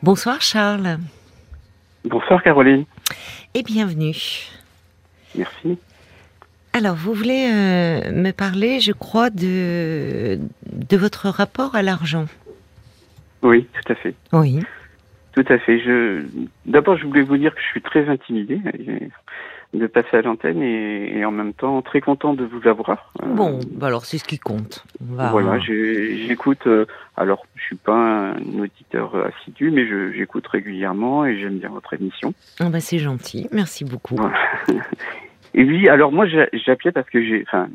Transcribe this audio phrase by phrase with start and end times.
[0.00, 0.98] Bonsoir Charles.
[2.04, 2.84] Bonsoir Caroline.
[3.54, 4.14] Et bienvenue.
[5.34, 5.76] Merci.
[6.72, 12.26] Alors, vous voulez euh, me parler, je crois, de, de votre rapport à l'argent
[13.42, 14.14] Oui, tout à fait.
[14.32, 14.60] Oui.
[15.32, 15.80] Tout à fait.
[15.80, 16.22] Je...
[16.64, 18.60] D'abord, je voulais vous dire que je suis très intimidé
[19.74, 23.12] de passer à l'antenne et, en même temps très content de vous avoir.
[23.22, 24.84] Euh, bon, bah alors c'est ce qui compte.
[25.00, 26.66] Voilà, j'écoute.
[26.66, 31.92] Euh, alors, je suis pas un auditeur assidu, mais j'écoute régulièrement et j'aime bien votre
[31.94, 32.32] émission.
[32.60, 34.18] Ah bah c'est gentil, merci beaucoup.
[35.54, 37.68] et oui, alors moi j'appelais parce que j'ai, enfin,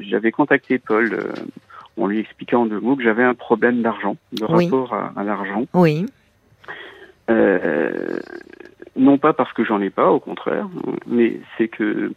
[0.00, 1.32] j'avais contacté Paul euh,
[2.00, 5.24] en lui expliquant en deux mots que j'avais un problème d'argent, de rapport à, à
[5.24, 5.64] l'argent.
[5.74, 6.06] Oui.
[7.30, 8.18] Euh,
[8.96, 10.68] non pas parce que j'en ai pas, au contraire,
[11.06, 12.12] mais c'est que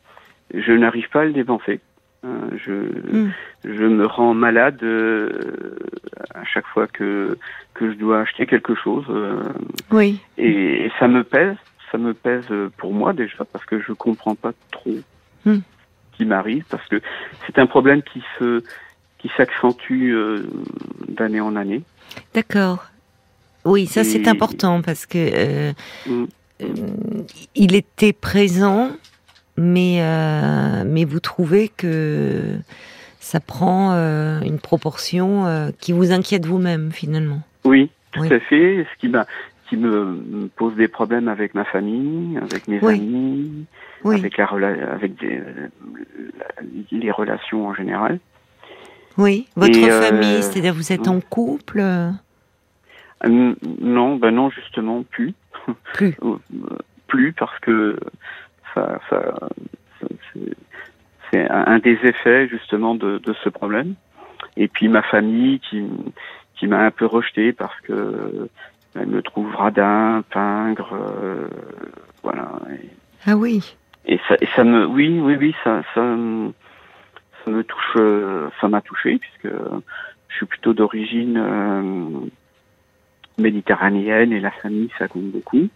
[0.53, 1.79] je n'arrive pas à le dépenser.
[2.25, 3.31] Euh, je, hmm.
[3.63, 5.77] je me rends malade euh,
[6.33, 7.37] à chaque fois que,
[7.73, 9.05] que je dois acheter quelque chose.
[9.09, 9.43] Euh,
[9.91, 10.19] oui.
[10.37, 11.55] Et, ça me pèse,
[11.91, 14.97] ça me pèse pour moi déjà parce que je comprends pas trop
[15.45, 15.57] hmm.
[16.11, 17.01] ce qui m'arrive parce que
[17.45, 18.63] c'est un problème qui se
[19.19, 20.13] qui s'accentue
[21.09, 21.81] d'année en année.
[22.33, 22.85] D'accord.
[23.65, 25.71] Oui, ça c'est important parce que
[26.07, 26.25] hmm.
[26.61, 26.67] Euh,
[27.55, 28.91] il était présent,
[29.57, 32.55] mais, euh, mais vous trouvez que
[33.19, 37.41] ça prend euh, une proportion qui vous inquiète vous-même finalement.
[37.63, 38.85] Oui, tout à fait.
[38.93, 39.11] Ce qui,
[39.69, 43.65] qui me pose des problèmes avec ma famille, avec mes amis,
[44.05, 44.45] avec, la,
[44.93, 45.13] avec
[46.91, 48.19] les relations en général.
[49.17, 51.83] Oui, votre famille, c'est-à-dire vous êtes en couple?
[53.25, 55.33] Non, ben non, justement, plus.
[55.93, 56.15] Plus.
[57.07, 57.97] Plus parce que
[58.73, 59.33] ça, ça,
[61.31, 63.95] c'est un des effets justement de, de, ce problème.
[64.57, 65.85] Et puis ma famille qui,
[66.55, 68.49] qui m'a un peu rejeté parce que
[68.95, 71.47] elle me trouve radin, pingre, euh,
[72.23, 72.47] voilà.
[73.27, 73.75] ah oui.
[74.05, 76.01] Et ça, et ça me, oui, oui, oui, ça, ça,
[77.43, 79.53] ça me touche, ça m'a touché puisque
[80.35, 82.27] je suis plutôt d'origine euh,
[83.37, 85.67] méditerranéenne et la famille, ça compte beaucoup.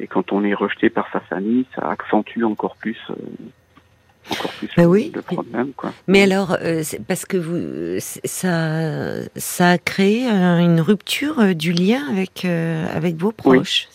[0.00, 2.98] Et quand on est rejeté par sa famille, ça accentue encore plus.
[3.10, 3.14] Euh,
[4.30, 5.10] encore plus oui.
[5.14, 5.72] le problème.
[5.76, 5.92] Quoi.
[6.06, 12.02] Mais alors, euh, parce que vous, ça, ça a créé une rupture euh, du lien
[12.10, 13.88] avec avec vos proches.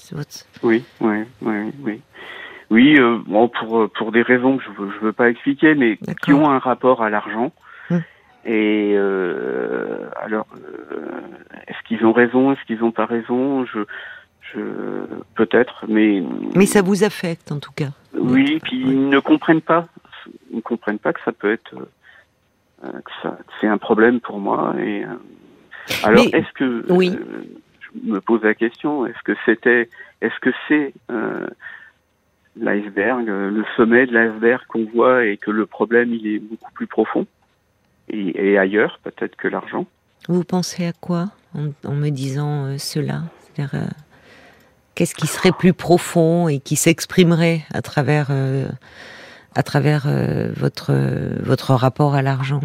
[0.64, 2.02] Oui, oui, oui, oui.
[2.72, 2.98] Oui,
[3.28, 6.50] bon, pour pour des raisons que je veux, je veux pas expliquer, mais qui ont
[6.50, 7.54] un rapport à l'argent.
[8.46, 8.98] Et
[10.18, 10.48] alors,
[11.68, 13.66] est-ce qu'ils ont raison Est-ce qu'ils n'ont pas raison?
[13.66, 13.80] Je,
[14.54, 14.60] je
[15.36, 16.24] peut-être, mais
[16.56, 17.92] mais ça vous affecte en tout cas.
[18.14, 19.88] Oui, puis ils ne comprennent pas.
[20.52, 21.74] Ils ne comprennent pas que ça peut être
[22.84, 24.76] euh, que ça c'est un problème pour moi.
[24.80, 25.08] Et euh,
[26.04, 27.12] alors, est-ce que oui.
[27.14, 27.44] Euh,
[27.82, 29.90] je me pose la question Est-ce que c'était
[30.22, 30.94] Est-ce que c'est
[32.56, 36.88] l'iceberg, le sommet de l'iceberg qu'on voit et que le problème il est beaucoup plus
[36.88, 37.26] profond?
[38.10, 39.86] Et, et ailleurs peut-être que l'argent.
[40.30, 43.24] Vous pensez à quoi en, me disant euh, cela?
[43.60, 43.66] Euh,
[44.96, 48.68] Qu'est-ce qui serait plus profond et qui s'exprimerait à travers, euh,
[49.56, 50.08] à travers
[50.56, 50.94] votre,
[51.44, 52.62] votre rapport à l'argent?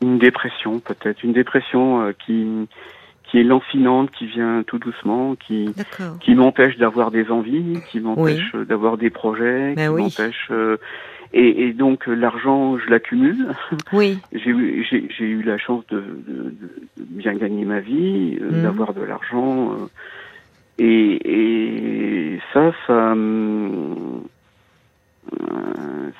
[0.00, 1.24] Une dépression, peut-être.
[1.24, 2.46] Une dépression qui,
[3.24, 5.74] qui est lancinante, qui vient tout doucement, qui,
[6.20, 10.52] qui m'empêche d'avoir des envies, qui m'empêche d'avoir des projets, ben qui m'empêche
[11.32, 13.54] et, et donc l'argent, je l'accumule.
[13.92, 14.18] Oui.
[14.32, 18.62] j'ai eu, j'ai, eu la chance de, de, de, bien gagner ma vie, euh, mhm.
[18.62, 19.72] d'avoir de l'argent.
[19.72, 19.86] Euh,
[20.78, 24.20] et, et, ça, ça, euh,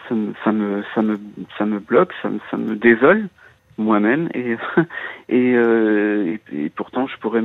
[0.08, 1.18] ça, me, ça me, ça me,
[1.58, 3.28] ça me bloque, ça me, ça me désole
[3.78, 4.56] moi-même et
[5.30, 7.42] et, euh, et, pourtant je pourrais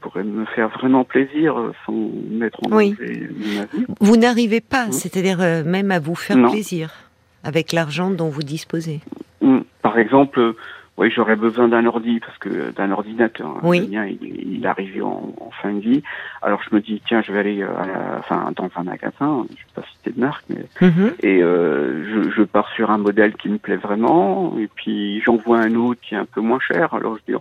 [0.00, 3.84] pourrais me faire vraiment plaisir sans mettre en danger ma vie.
[4.00, 4.92] Vous n'arrivez pas, mmh.
[4.92, 7.03] c'est-à-dire même à vous faire plaisir
[7.44, 9.00] avec l'argent dont vous disposez
[9.40, 9.60] mm.
[9.82, 10.54] Par exemple,
[10.96, 13.58] oui, j'aurais besoin d'un ordi parce que d'un ordinateur.
[13.64, 13.80] Oui.
[13.80, 16.02] Le mien, il, il arrive en, en, fin de vie.
[16.40, 19.44] Alors je me dis tiens, je vais aller euh, à la, enfin dans un magasin,
[19.50, 21.14] je vais pas citer de marque, mais mm-hmm.
[21.20, 25.36] et euh, je, je, pars sur un modèle qui me plaît vraiment, et puis j'en
[25.36, 26.94] vois un autre qui est un peu moins cher.
[26.94, 27.38] Alors je dis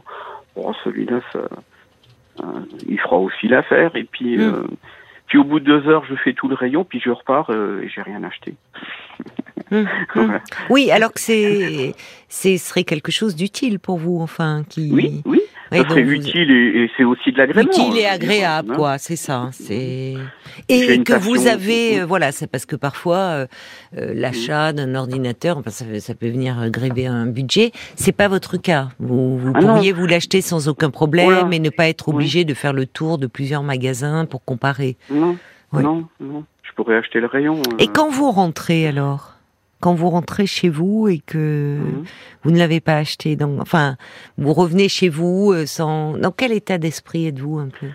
[0.56, 1.40] oh celui-là, ça,
[2.40, 2.46] euh,
[2.88, 3.96] il fera aussi l'affaire.
[3.96, 4.66] Et puis mm.
[5.28, 7.88] puis au bout de deux heures, je fais tout le rayon, puis je repars et
[7.88, 8.56] j'ai rien acheté.
[9.74, 10.40] Hum, hum.
[10.70, 11.96] Oui, alors que c'est,
[12.30, 14.92] ce serait quelque chose d'utile pour vous, enfin, qui.
[14.94, 15.42] Oui, oui.
[15.72, 17.68] ça serait utile et, c'est aussi de l'agrément.
[17.68, 18.76] Utile et agréable, hein.
[18.76, 19.50] quoi, c'est ça.
[19.52, 20.14] C'est
[20.70, 23.48] et que vous avez, euh, voilà, c'est parce que parfois euh,
[23.98, 27.72] euh, l'achat d'un ordinateur, enfin, ça, peut venir gréver un budget.
[27.96, 28.90] C'est pas votre cas.
[29.00, 32.54] Vous, vous ah pourriez vous l'acheter sans aucun problème et ne pas être obligé de
[32.54, 34.98] faire le tour de plusieurs magasins pour comparer.
[35.10, 35.36] Non,
[35.74, 36.44] non, non.
[36.62, 37.62] Je pourrais acheter le rayon.
[37.80, 39.33] Et quand vous rentrez alors?
[39.84, 42.06] Quand vous rentrez chez vous et que mhm.
[42.44, 43.98] vous ne l'avez pas acheté, donc enfin,
[44.38, 46.18] vous revenez chez vous euh, sans.
[46.18, 47.88] Dans quel état d'esprit êtes-vous un peu?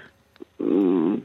[0.62, 1.17] Mmh,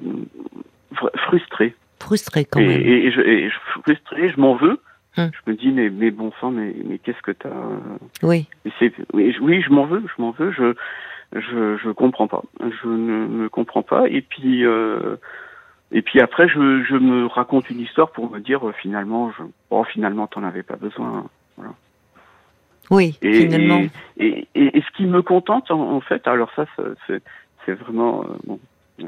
[1.28, 1.76] Frustré.
[2.00, 2.80] Frustré quand même.
[2.80, 3.50] Et, je,
[3.82, 4.80] frustré, je m'en veux.
[5.18, 5.32] Hum.
[5.34, 7.50] Je me dis mais, mais bon sang, mais, mais qu'est-ce que t'as?
[8.22, 8.48] Oui.
[9.14, 10.54] Oui, oui, je m'en veux, je m'en veux.
[10.54, 10.74] Je
[11.34, 12.44] je je comprends pas.
[12.62, 14.08] Je ne me comprends pas.
[14.08, 14.66] Et puis.
[14.66, 15.18] Euh,
[15.94, 19.44] et puis après, je, je, me raconte une histoire pour me dire euh, finalement, je,
[19.70, 21.30] oh, finalement, t'en avais pas besoin.
[21.56, 21.74] Voilà.
[22.90, 23.84] Oui, et, finalement.
[24.18, 26.66] Et, et, ce qui me contente, en, fait, alors ça,
[27.08, 28.60] c'est vraiment, euh, bon,
[29.02, 29.06] euh,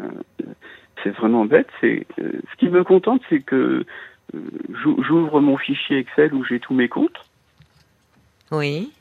[1.03, 1.67] c'est vraiment bête.
[1.81, 3.83] C'est ce qui me contente, c'est que
[5.01, 7.19] j'ouvre mon fichier Excel où j'ai tous mes comptes.
[8.51, 8.93] Oui.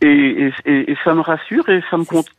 [0.00, 2.30] Et, et, ça me rassure et ça me compte.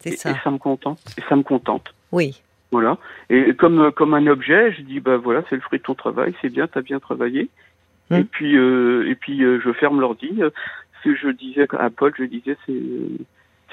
[0.00, 0.30] C'est ça.
[0.30, 1.00] Et ça me contente.
[1.18, 1.94] Et ça me contente.
[2.12, 2.40] Oui.
[2.70, 2.98] Voilà.
[3.30, 6.34] Et comme comme un objet, je dis bah voilà, c'est le fruit de ton travail,
[6.42, 7.48] c'est bien, t'as bien travaillé.
[8.10, 8.14] Mmh.
[8.14, 10.40] Et puis euh, et puis euh, je ferme l'ordi.
[10.98, 12.82] Ce que je disais à Paul, je disais c'est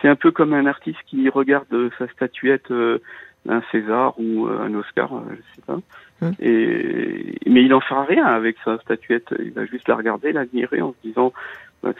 [0.01, 2.99] c'est un peu comme un artiste qui regarde sa statuette euh,
[3.47, 5.79] un César ou un Oscar, je sais pas.
[6.21, 6.31] Mmh.
[6.39, 9.27] Et mais il n'en fera rien avec sa statuette.
[9.39, 11.33] Il va juste la regarder, l'admirer en se disant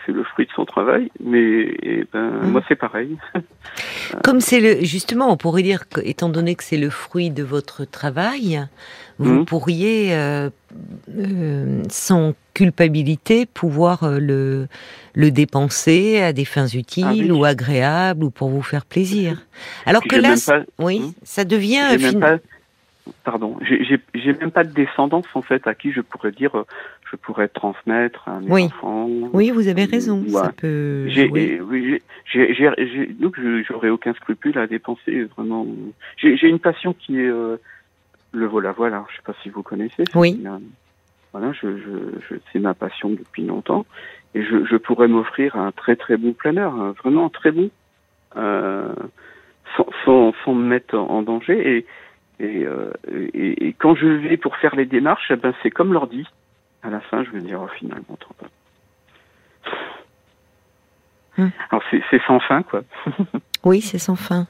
[0.06, 2.48] c'est le fruit de son travail, mais eh ben, mmh.
[2.48, 3.18] moi c'est pareil.
[4.24, 7.44] Comme c'est le, justement, on pourrait dire que, étant donné que c'est le fruit de
[7.44, 8.66] votre travail,
[9.20, 9.46] vous mmh.
[9.46, 10.50] pourriez, euh,
[11.18, 14.68] euh, sans culpabilité, pouvoir euh, le,
[15.14, 19.46] le dépenser à des fins utiles ah ou agréables ou pour vous faire plaisir.
[19.86, 20.36] Alors que là,
[20.80, 21.14] oui, mmh.
[21.24, 21.98] ça devient
[23.24, 26.66] pardon, j'ai même pas de descendance en fait à qui je pourrais dire, euh,
[27.16, 28.66] je pourrais transmettre à mes oui.
[28.66, 29.08] enfants.
[29.34, 30.24] Oui, vous avez raison.
[30.28, 31.08] Ça peut.
[31.32, 32.02] Oui,
[33.20, 35.66] donc j'aurais aucun scrupule à dépenser vraiment.
[36.18, 37.58] J'ai une passion qui est euh,
[38.34, 38.94] le vol à voile.
[38.94, 40.04] Alors, je sais pas si vous connaissez.
[40.14, 40.44] Oui.
[41.32, 43.86] Voilà, je, je, c'est ma passion depuis longtemps
[44.36, 47.70] et je, je pourrais m'offrir un très très bon planeur, vraiment très bon,
[48.38, 48.94] euh,
[49.76, 51.86] sans, sans, sans me mettre en danger et
[52.42, 52.92] euh,
[53.34, 56.26] et, et, quand je vais pour faire les démarches, eh ben c'est comme l'ordi.
[56.86, 58.48] À la fin, je vais dire oh, finalement pas.
[61.38, 61.52] Hum.
[61.72, 62.84] Alors c'est sans fin, quoi.
[63.64, 64.48] oui, c'est sans fin.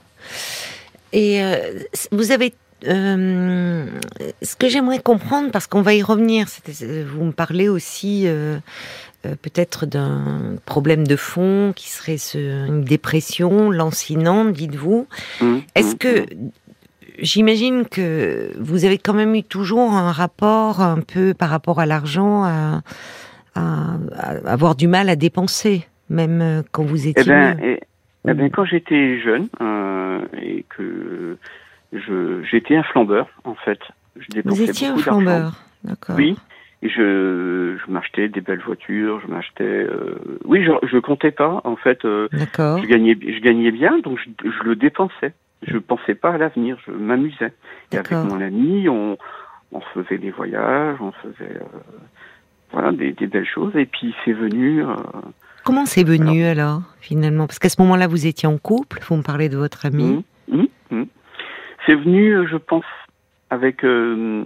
[1.13, 1.79] Et euh,
[2.11, 2.53] vous avez
[2.87, 3.87] euh,
[4.41, 6.47] ce que j'aimerais comprendre, parce qu'on va y revenir,
[7.07, 8.27] vous me parlez aussi
[9.23, 15.07] peut-être d'un problème de fond qui serait une dépression lancinante, dites-vous.
[15.41, 16.25] Hum, Est-ce hum, que
[17.19, 21.85] j'imagine que vous avez quand même eu toujours un rapport un peu par rapport à
[21.85, 22.81] l'argent, à,
[24.45, 27.23] avoir du mal à dépenser, même euh, quand vous étiez.
[27.23, 27.79] Eh bien, eh,
[28.27, 31.37] eh ben, quand j'étais jeune euh, et que
[31.93, 33.79] je j'étais un flambeur en fait.
[34.17, 35.53] Je vous étiez un flambeur,
[35.83, 36.15] d'accord.
[36.17, 36.35] Oui.
[36.81, 39.63] Et je, je m'achetais des belles voitures, je m'achetais.
[39.63, 42.05] Euh, oui, je, je comptais pas en fait.
[42.33, 42.79] D'accord.
[42.79, 45.33] Je gagnais, je gagnais bien, donc je, je le dépensais
[45.63, 47.53] je pensais pas à l'avenir, je m'amusais.
[47.91, 49.17] Et avec mon ami, on,
[49.71, 51.79] on faisait des voyages, on faisait euh,
[52.71, 53.75] voilà des, des, belles choses.
[53.75, 54.83] Et puis c'est venu.
[54.83, 54.95] Euh,
[55.63, 57.47] Comment c'est venu alors, finalement?
[57.47, 58.99] Parce qu'à ce moment-là, vous étiez en couple.
[59.07, 60.23] Vous me parlez de votre ami.
[60.47, 61.03] Mmh, mmh, mmh.
[61.85, 62.85] C'est venu, je pense,
[63.49, 64.43] avec euh,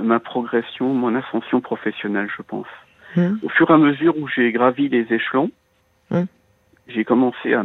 [0.00, 2.66] ma progression, mon ascension professionnelle, je pense.
[3.16, 5.52] Au fur et à mesure où j'ai gravi les échelons,
[6.86, 7.64] j'ai commencé à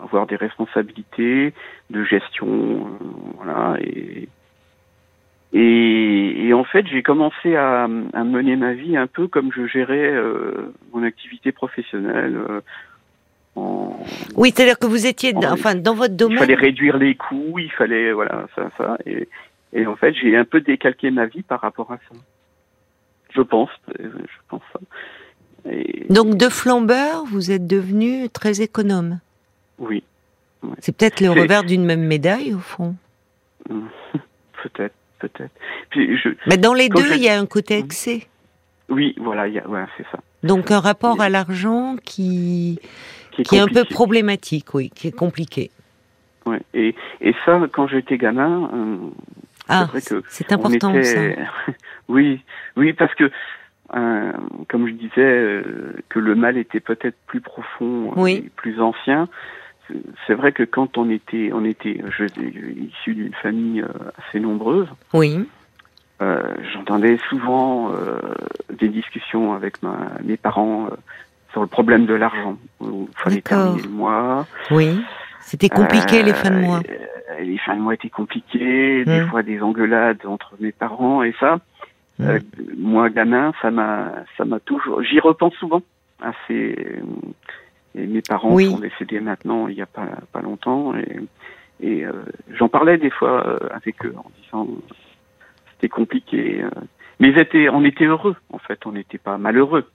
[0.00, 1.52] avoir des responsabilités
[1.90, 3.06] de gestion, euh,
[3.36, 4.28] voilà, et,
[5.52, 9.66] et, et, en fait, j'ai commencé à, à, mener ma vie un peu comme je
[9.66, 12.36] gérais euh, mon activité professionnelle.
[12.36, 12.60] Euh,
[13.56, 13.96] en,
[14.36, 16.36] oui, c'est-à-dire que vous étiez, enfin, dans votre domaine.
[16.36, 19.28] Il fallait réduire les coûts, il fallait, voilà, ça, ça, et,
[19.72, 22.16] et en fait, j'ai un peu décalqué ma vie par rapport à ça.
[23.34, 24.78] Je pense, je pense ça.
[26.10, 29.20] Donc de flambeur, vous êtes devenu très économe.
[29.78, 30.02] Oui.
[30.80, 32.96] C'est peut-être le revers d'une même médaille au fond.
[33.68, 35.52] peut-être, peut-être.
[36.46, 38.26] Mais dans les deux, il y a un côté excès.
[38.88, 39.46] Oui, voilà,
[39.96, 40.18] c'est ça.
[40.42, 42.78] Donc un rapport à l'argent qui
[43.30, 45.70] qui est, un peu problématique, oui, qui est compliqué.
[46.46, 46.60] Ouais.
[46.74, 48.96] Et, et ça, quand j'étais gamin, euh,
[49.68, 49.88] ah,
[50.28, 51.20] c'est important ça.
[52.08, 52.42] oui,
[52.76, 53.30] oui, parce que
[53.94, 54.32] euh,
[54.68, 59.28] comme je disais, euh, que le mal était peut-être plus profond et plus ancien.
[60.26, 64.88] c'est vrai que quand on était, on était, je, issu d'une famille euh, assez nombreuse.
[65.12, 65.46] Oui.
[66.22, 68.18] Euh, J'entendais souvent euh,
[68.72, 70.96] des discussions avec ma, mes parents euh,
[71.52, 72.56] sur le problème de l'argent.
[72.80, 74.46] Il fallait terminer le mois.
[74.70, 75.00] Oui.
[75.40, 76.80] C'était compliqué les fins de mois.
[77.40, 79.28] les fins de mois étaient compliquées, des hmm.
[79.28, 81.58] fois des engueulades entre mes parents et ça.
[82.18, 82.38] Hmm.
[82.76, 85.02] moi, gamin, ça m'a, ça m'a toujours.
[85.02, 85.82] J'y repense souvent.
[86.48, 90.94] Et mes parents sont décédés maintenant il n'y a pas, pas longtemps.
[90.96, 91.20] Et,
[91.80, 92.12] et euh,
[92.56, 94.68] j'en parlais des fois euh, avec eux en disant
[95.72, 96.62] c'était compliqué.
[96.62, 96.70] Euh.
[97.20, 99.88] mais était, on était heureux, en fait, on n'était pas malheureux.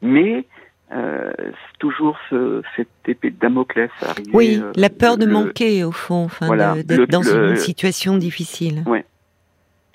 [0.00, 0.46] Mais
[0.92, 1.32] euh,
[1.78, 4.30] toujours ce, cette épée de Damoclès arrivée.
[4.32, 8.84] Oui, la peur de manquer au fond, enfin, d'être dans une situation difficile.
[8.86, 9.04] Ouais.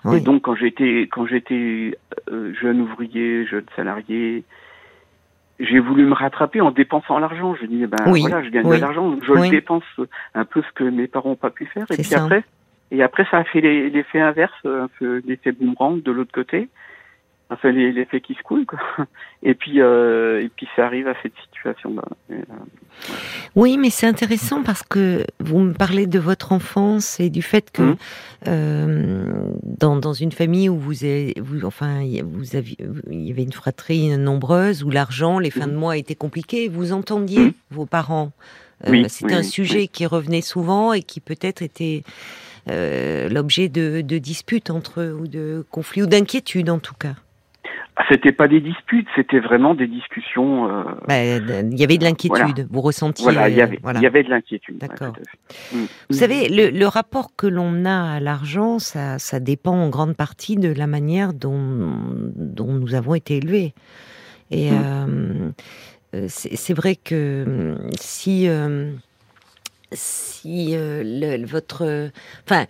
[0.06, 0.18] Oui.
[0.18, 1.98] Et donc quand j'étais quand j'étais
[2.30, 4.44] jeune ouvrier, jeune salarié,
[5.60, 7.56] j'ai voulu me rattraper en dépensant l'argent.
[7.56, 9.84] Je dis, ben voilà, je gagne de l'argent, je le dépense
[10.34, 11.86] un peu ce que mes parents n'ont pas pu faire.
[11.92, 12.44] Et puis après,
[12.92, 16.70] et après, ça a fait l'effet inverse, un peu l'effet boomerang de l'autre côté
[17.54, 18.80] enfin l'effet qui se coule quoi.
[19.44, 22.04] Et puis euh, et puis ça arrive à cette situation là.
[22.32, 22.42] Euh,
[23.56, 27.70] oui, mais c'est intéressant parce que vous me parlez de votre enfance et du fait
[27.72, 27.96] que hum.
[28.48, 32.78] euh, dans, dans une famille où vous avez, vous enfin vous aviez
[33.10, 35.80] il y avait une fratrie nombreuse où l'argent les fins de hum.
[35.80, 37.54] mois étaient compliquées, vous entendiez hum.
[37.72, 38.32] vos parents.
[39.08, 42.04] C'était un sujet qui revenait souvent et qui peut-être était
[42.68, 47.16] l'objet de, de disputes entre eux ou de conflits ou d'inquiétudes en tout cas.
[47.96, 50.68] Ah, c'était pas des disputes, c'était vraiment des discussions.
[50.68, 50.84] Euh...
[51.08, 53.24] Bah, il y avait de l'inquiétude, vous ressentiez.
[53.24, 54.80] Voilà, il y avait, il y avait de l'inquiétude.
[54.80, 55.14] D'accord.
[55.72, 55.84] Mm.
[56.10, 60.16] Vous savez, le, le, rapport que l'on a à l'argent, ça, ça dépend en grande
[60.16, 61.94] partie de la manière dont,
[62.36, 63.76] dont nous avons été élevés.
[64.50, 64.74] Et mm.
[64.74, 65.52] euh,
[66.16, 68.92] euh c'est vrai que si euh,
[69.92, 72.10] si euh, le, votre,
[72.44, 72.66] enfin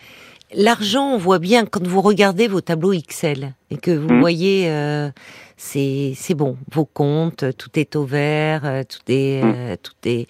[0.55, 4.19] L'argent, on voit bien quand vous regardez vos tableaux Excel et que vous mmh.
[4.19, 5.10] voyez, euh,
[5.57, 9.53] c'est c'est bon, vos comptes, tout est au vert, euh, tout est mmh.
[9.55, 10.27] euh, tout est,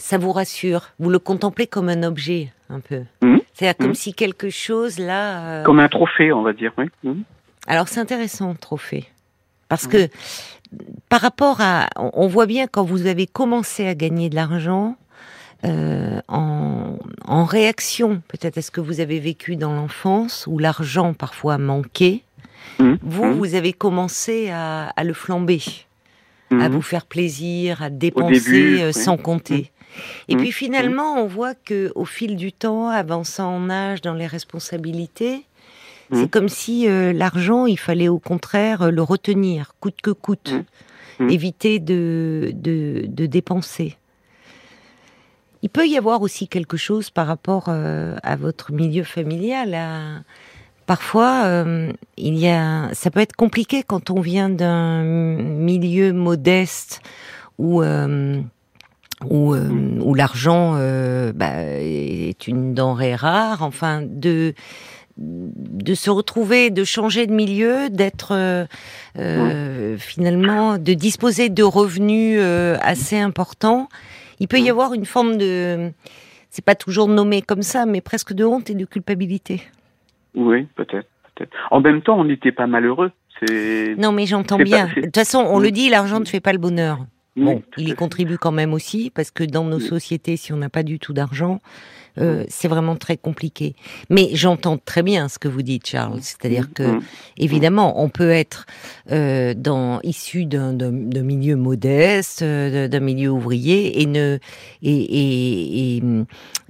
[0.00, 0.88] ça vous rassure.
[0.98, 3.02] Vous le contemplez comme un objet un peu.
[3.22, 3.38] Mmh.
[3.52, 5.62] C'est-à-dire comme si quelque chose là.
[5.64, 6.86] Comme un trophée, on va dire, oui.
[7.66, 9.06] Alors c'est intéressant, trophée,
[9.68, 10.08] parce que
[11.08, 14.96] par rapport à, on voit bien quand vous avez commencé à gagner de l'argent
[15.66, 21.12] euh, en, en, réaction peut-être à ce que vous avez vécu dans l'enfance, où l'argent
[21.14, 22.22] parfois manquait,
[22.78, 22.94] mmh.
[23.02, 23.32] vous, mmh.
[23.32, 25.62] vous avez commencé à, à le flamber,
[26.50, 26.72] à mmh.
[26.72, 29.72] vous faire plaisir, à dépenser euh, sans compter.
[30.28, 34.26] Et puis finalement, on voit que au fil du temps, avançant en âge, dans les
[34.26, 35.46] responsabilités,
[36.12, 40.54] c'est comme si euh, l'argent, il fallait au contraire le retenir, coûte que coûte,
[41.18, 43.96] éviter de, de, de dépenser.
[45.62, 50.24] Il peut y avoir aussi quelque chose par rapport euh, à votre milieu familial.
[50.86, 57.00] Parfois, euh, il y a, ça peut être compliqué quand on vient d'un milieu modeste
[57.58, 58.40] où euh,
[59.24, 60.74] où, où l'argent
[61.34, 63.62] bah, est une denrée rare.
[63.62, 64.52] Enfin, de
[65.16, 68.66] de se retrouver, de changer de milieu, d'être
[69.96, 72.38] finalement, de disposer de revenus
[72.82, 73.88] assez importants
[74.40, 75.92] il peut y avoir une forme de,
[76.50, 79.62] c'est pas toujours nommé comme ça, mais presque de honte et de culpabilité.
[80.34, 81.08] Oui, peut-être.
[81.34, 83.10] Peut en même temps, on n'était pas malheureux.
[83.98, 84.86] Non, mais j'entends bien.
[84.96, 87.04] de toute façon, on le dit, l'argent ne fait pas le bonheur.
[87.36, 90.70] bon, il y contribue quand même aussi, parce que dans nos sociétés, si on n'a
[90.70, 91.60] pas du tout d'argent,
[92.18, 93.74] euh, c'est vraiment très compliqué.
[94.10, 96.18] Mais j'entends très bien ce que vous dites, Charles.
[96.22, 97.02] C'est-à-dire que, mm.
[97.38, 98.66] évidemment, on peut être
[99.12, 104.38] euh, dans, issu d'un milieu modeste, euh, d'un milieu ouvrier, et ne
[104.82, 106.02] et, et,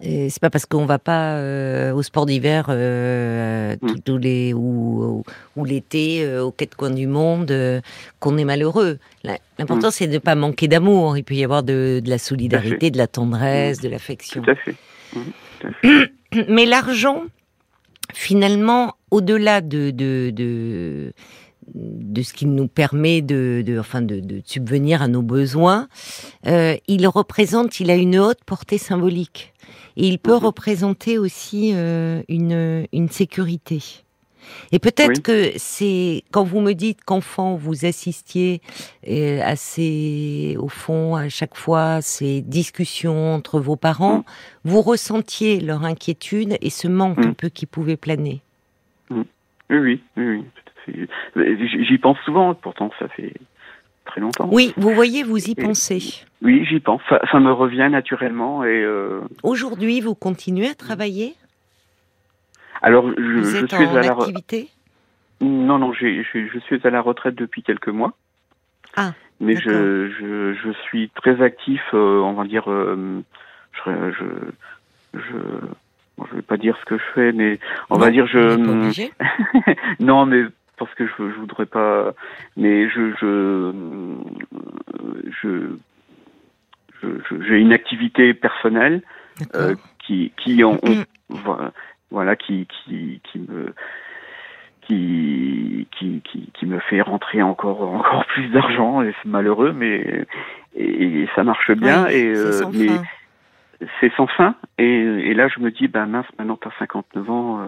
[0.03, 4.01] et, c'est pas parce qu'on va pas euh, au sport d'hiver mm.
[4.05, 5.23] tous les ou,
[5.57, 7.83] ou l'été aux quatre coins du monde
[8.21, 8.99] qu'on est malheureux.
[9.59, 9.93] L'important, mm.
[9.93, 11.17] c'est de ne pas manquer d'amour.
[11.17, 14.43] Il peut y avoir de, de la solidarité, de la tendresse, de l'affection.
[14.43, 14.75] Tout à fait.
[16.49, 17.25] Mais l'argent,
[18.13, 25.09] finalement, au-delà de, de, de, ce qui nous permet de, de enfin de, subvenir à
[25.09, 25.89] nos besoins,
[26.47, 29.53] euh, il représente, il a une haute portée symbolique.
[29.97, 30.45] Et il peut mhm.
[30.45, 33.83] représenter aussi euh, une, une sécurité.
[34.73, 38.61] Et peut-être que c'est quand vous me dites qu'enfant vous assistiez
[39.09, 44.25] euh, à ces, au fond, à chaque fois ces discussions entre vos parents, mm.
[44.65, 47.35] vous ressentiez leur inquiétude et ce manque un mm.
[47.35, 48.41] peu qui pouvait planer.
[49.11, 49.23] Mm.
[49.71, 50.45] Oui, oui,
[50.87, 51.07] oui.
[51.35, 52.55] J'y pense souvent.
[52.55, 53.35] Pourtant, ça fait
[54.05, 54.49] très longtemps.
[54.53, 56.25] Oui, vous voyez, vous y pensez.
[56.43, 57.03] Oui, j'y pense.
[57.09, 58.87] Ça, me revient naturellement et.
[59.43, 61.35] Aujourd'hui, vous continuez à travailler?
[62.83, 64.69] Alors, je, vous êtes suis en à la activité
[65.41, 68.13] Non, non, je, je suis à la retraite depuis quelques mois.
[68.97, 69.13] Ah.
[69.41, 72.65] Mais je, je, je, suis très actif, on va dire.
[72.67, 73.23] je,
[73.85, 74.25] je,
[75.15, 75.39] je
[76.25, 77.59] je vais pas dire ce que je fais, mais
[77.91, 78.57] on va dire je.
[80.01, 80.45] non, mais
[80.79, 82.15] parce que je, je voudrais pas.
[82.57, 83.73] Mais je je
[85.43, 85.77] je
[87.47, 89.03] j'ai une activité personnelle
[89.55, 90.79] euh, qui qui en,
[92.11, 93.75] voilà qui qui qui me
[94.83, 100.25] qui, qui, qui, qui, me fait rentrer encore encore plus d'argent et c'est malheureux mais
[100.77, 102.89] et, ça marche bien et euh, mais
[104.01, 104.55] c'est sans fin.
[104.79, 107.61] Et, là, je me dis, ben mince, maintenant tu as 59 ans,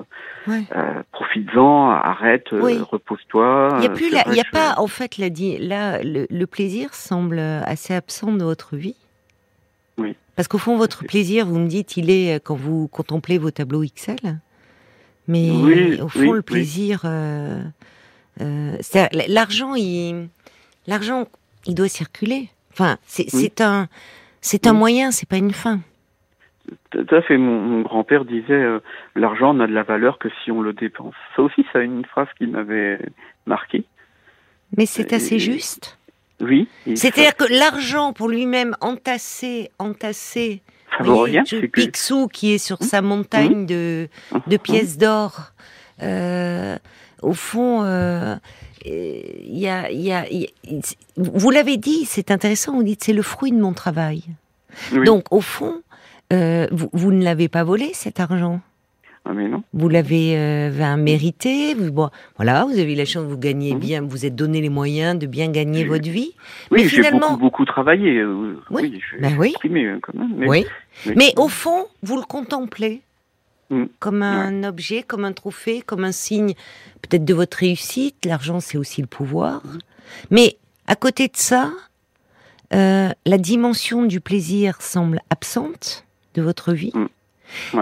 [0.49, 3.69] euh, euh, profites-en, arrête, repose-toi.
[3.75, 5.29] Il n'y a plus, il y a pas, en fait, là,
[5.61, 8.97] là le, plaisir semble assez absent de votre vie.
[9.99, 10.17] Oui.
[10.37, 13.83] Parce qu'au fond, votre plaisir, vous me dites, il est quand vous contemplez vos tableaux
[13.83, 14.17] Excel.
[15.27, 17.03] Mais au fond, le plaisir,
[18.39, 20.29] l'argent, il,
[20.87, 21.27] l'argent,
[21.67, 22.49] il doit circuler.
[22.73, 23.89] Enfin, c'est un,
[24.41, 25.81] c'est un moyen, c'est pas une fin.
[26.91, 27.37] Tout à fait.
[27.37, 28.81] Mon, grand-père disait euh,
[29.15, 31.15] l'argent n'a de la valeur que si on le dépense.
[31.37, 32.99] Ça aussi, c'est une phrase qui m'avait
[33.47, 33.85] marqué.
[34.77, 35.98] Mais c'est assez juste.
[36.41, 36.69] Oui.
[36.95, 40.63] C'est-à-dire que l'argent pour lui-même entassé, entassé,
[40.99, 41.43] ça.
[41.73, 44.09] Picsou qui est sur sa montagne de,
[44.47, 45.53] de pièces d'or.
[46.03, 46.77] Euh,
[47.23, 48.37] au fond, euh,
[48.85, 50.25] y a, y a,
[51.17, 52.75] vous l'avez dit, c'est intéressant.
[52.75, 54.23] Vous dites c'est le fruit de mon travail.
[55.05, 55.83] Donc au fond,
[56.33, 58.61] euh, vous, ne l'avez pas volé cet argent?
[59.29, 59.63] Ah mais non.
[59.75, 61.75] Vous l'avez euh, mérité.
[61.75, 63.79] Vous, bon, voilà, vous avez la chance, vous gagnez mhm.
[63.79, 66.33] bien, vous êtes donné les moyens de bien gagner votre vie.
[66.71, 67.33] Oui, j'ai finalement...
[67.33, 68.21] beaucoup, beaucoup travaillé.
[68.21, 69.53] Euh, oui, ben oui.
[69.61, 70.35] quand même.
[70.35, 70.67] Mais, oui.
[71.15, 73.03] Mais, au fond, vous le contemplez
[73.69, 73.85] mm.
[73.99, 76.55] comme un objet, comme un trophée, comme un signe
[77.03, 78.25] peut-être de votre réussite.
[78.25, 79.63] L'argent, c'est aussi le pouvoir.
[79.63, 79.79] Mm.
[80.31, 80.57] Mais
[80.87, 81.71] à côté de ça,
[82.73, 86.93] euh, la dimension du plaisir semble absente de votre vie.
[86.95, 87.79] Mm.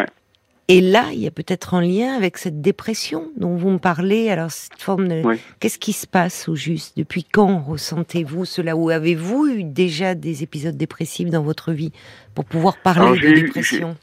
[0.69, 4.31] Et là, il y a peut-être un lien avec cette dépression dont vous me parlez.
[4.31, 5.23] Alors, cette forme de...
[5.61, 6.97] Qu'est-ce qui se passe au juste?
[6.99, 8.77] Depuis quand ressentez-vous cela?
[8.77, 11.93] Ou avez-vous eu déjà des épisodes dépressifs dans votre vie
[12.35, 13.97] pour pouvoir parler de dépression?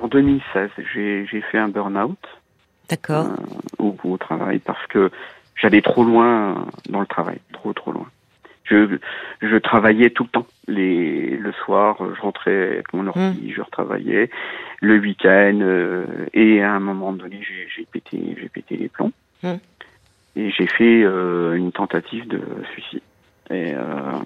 [0.00, 2.18] En 2016, j'ai fait un burn-out.
[2.88, 3.26] D'accord.
[3.26, 5.10] Euh, au, au travail parce que
[5.56, 8.06] j'allais trop loin dans le travail, trop trop loin
[8.64, 8.98] je,
[9.40, 10.46] je travaillais tout le temps.
[10.68, 13.52] Les, le soir, je rentrais avec mon ordi, mmh.
[13.54, 14.30] je retravaillais.
[14.80, 19.12] Le week-end, euh, et à un moment donné, j'ai pété, j'ai pété les plombs.
[19.42, 19.54] Mmh.
[20.36, 22.40] Et j'ai fait euh, une tentative de
[22.72, 23.02] suicide.
[23.50, 24.18] Et, euh,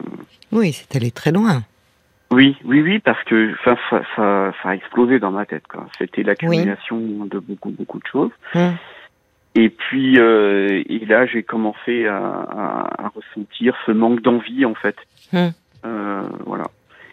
[0.53, 1.62] oui, c'est allé très loin.
[2.31, 5.64] Oui, oui, oui, parce que ça, ça, ça, a explosé dans ma tête.
[5.99, 8.33] C'était l'accumulation de beaucoup, beaucoup de choses.
[8.55, 8.70] Mmh.
[9.57, 14.75] Et puis, euh, et là, j'ai commencé à, à, à, ressentir ce manque d'envie, en
[14.75, 14.97] fait.
[15.33, 15.49] Hmm.
[15.87, 16.64] Euh, voilà.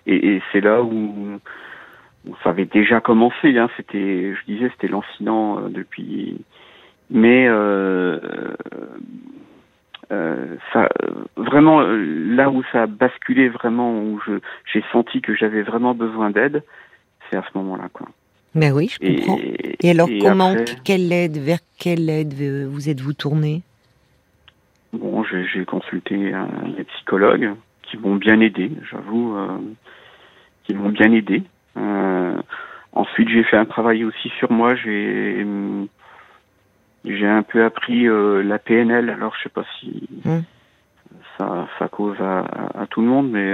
[0.06, 1.40] Et, et c'est là où,
[2.28, 3.58] où, ça avait déjà commencé.
[3.58, 3.70] Hein.
[3.78, 6.44] C'était, je disais, c'était lancinant euh, depuis.
[7.10, 8.20] Mais euh,
[10.12, 10.90] euh, ça,
[11.38, 14.20] vraiment, là où ça a basculé vraiment, où
[14.66, 16.62] j'ai senti que j'avais vraiment besoin d'aide,
[17.30, 18.08] c'est à ce moment-là, quoi.
[18.56, 19.39] Mais oui, je comprends.
[19.82, 22.34] Et, alors, comment, quelle aide, vers quelle aide
[22.68, 23.63] vous êtes-vous tourné
[24.94, 29.58] Bon, j'ai consulté un, des psychologues qui m'ont bien aidé, j'avoue, euh,
[30.63, 31.42] qui m'ont bien aidé.
[31.78, 32.38] Euh,
[32.92, 34.76] ensuite, j'ai fait un travail aussi sur moi.
[34.76, 35.46] J'ai
[37.06, 39.10] j'ai un peu appris euh, la PNL.
[39.10, 40.44] Alors, je sais pas si hum.
[41.38, 42.46] ça, ça cause à,
[42.80, 43.52] à, tout le monde, mais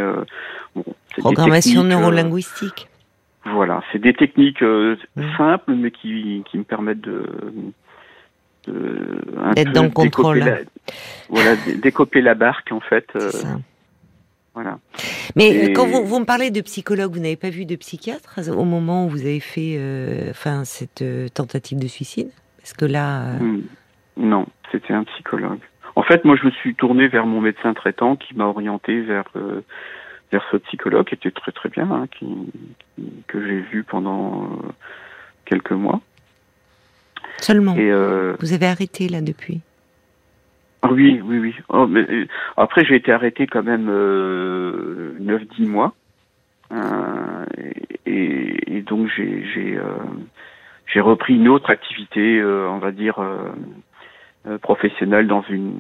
[0.76, 0.84] bon,
[1.18, 2.89] programmation neurolinguistique.
[3.54, 5.24] Voilà, c'est des techniques euh, mmh.
[5.38, 7.24] simples, mais qui, qui me permettent de,
[9.56, 10.44] d'être dans le contrôle.
[11.30, 13.08] voilà, décoper la barque en fait.
[13.16, 13.32] Euh,
[14.54, 14.80] voilà.
[15.36, 18.66] Mais quand vous, vous, me parlez de psychologue, vous n'avez pas vu de psychiatre au
[18.66, 22.30] moment où vous avez fait, euh, enfin, cette tentative de suicide?
[22.58, 23.34] Parce que là.
[23.40, 23.62] Mmh.
[24.18, 25.60] Non, c'était un psychologue.
[25.96, 29.26] En fait, moi, je me suis tourné vers mon médecin traitant qui m'a orienté vers
[30.32, 32.28] vers ce psychologue qui était très très bien, hein, qui,
[33.28, 34.48] que j'ai vu pendant euh,
[35.46, 36.02] quelques mois.
[37.38, 37.76] Seulement.
[37.76, 39.62] Et, euh, Vous avez arrêté là depuis
[40.82, 41.56] ah Oui, oui, oui.
[41.70, 45.94] Oh, mais, euh, après, j'ai été arrêté quand même euh, 9-10 mois.
[48.06, 49.80] Et, et, donc, j'ai
[50.86, 53.16] j'ai repris une autre activité, on va dire,
[54.62, 55.74] professionnelle dans une,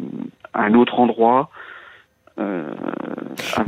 [0.55, 1.51] un autre endroit
[2.39, 2.63] Euh,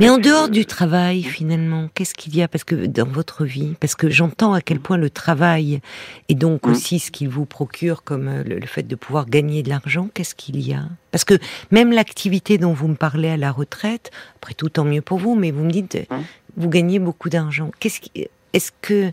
[0.00, 3.74] Mais en dehors du travail, finalement, qu'est-ce qu'il y a Parce que dans votre vie,
[3.80, 5.80] parce que j'entends à quel point le travail
[6.28, 6.70] et donc mm.
[6.70, 10.34] aussi ce qu'il vous procure, comme euh, le, fait de pouvoir gagner de l'argent, qu'est-ce
[10.34, 10.84] qu'il y a?
[11.10, 11.34] Parce que
[11.70, 15.34] même l'activité dont vous me parlez à la retraite, après tout, tant mieux pour vous,
[15.34, 16.16] mais vous me dites, mm.
[16.56, 17.70] vous gagnez beaucoup d'argent.
[17.78, 19.12] Qu'est-ce qui, est-ce que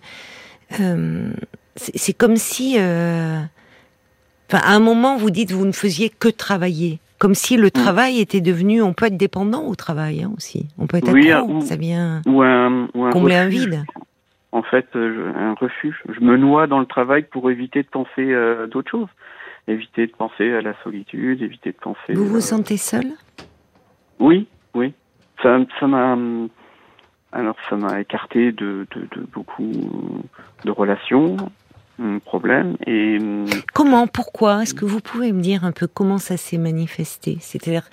[0.79, 1.31] euh,
[1.75, 3.49] c'est comme si, enfin,
[4.51, 6.99] à un moment, vous dites, vous ne faisiez que travailler.
[7.19, 7.71] Comme si le mm.
[7.71, 10.67] travail était devenu, on peut être dépendant au travail hein, aussi.
[10.77, 13.83] On peut être oui, accro, ça vient ou un, combler un vide.
[14.51, 16.01] En fait, euh, un refuge.
[16.09, 19.09] Je me noie dans le travail pour éviter de penser à d'autres choses,
[19.67, 22.13] éviter de penser à la solitude, éviter de penser.
[22.13, 23.05] Vous vous sentez seul?
[24.19, 24.93] Oui, oui.
[25.43, 26.17] Ça, ça m'a.
[27.31, 29.71] Alors, ça m'a écarté de, de, de beaucoup
[30.65, 31.37] de relations
[32.19, 32.75] problème.
[32.85, 36.57] Et hum, comment, pourquoi Est-ce que vous pouvez me dire un peu comment ça s'est
[36.57, 37.37] manifesté?
[37.39, 37.83] C'est-à-dire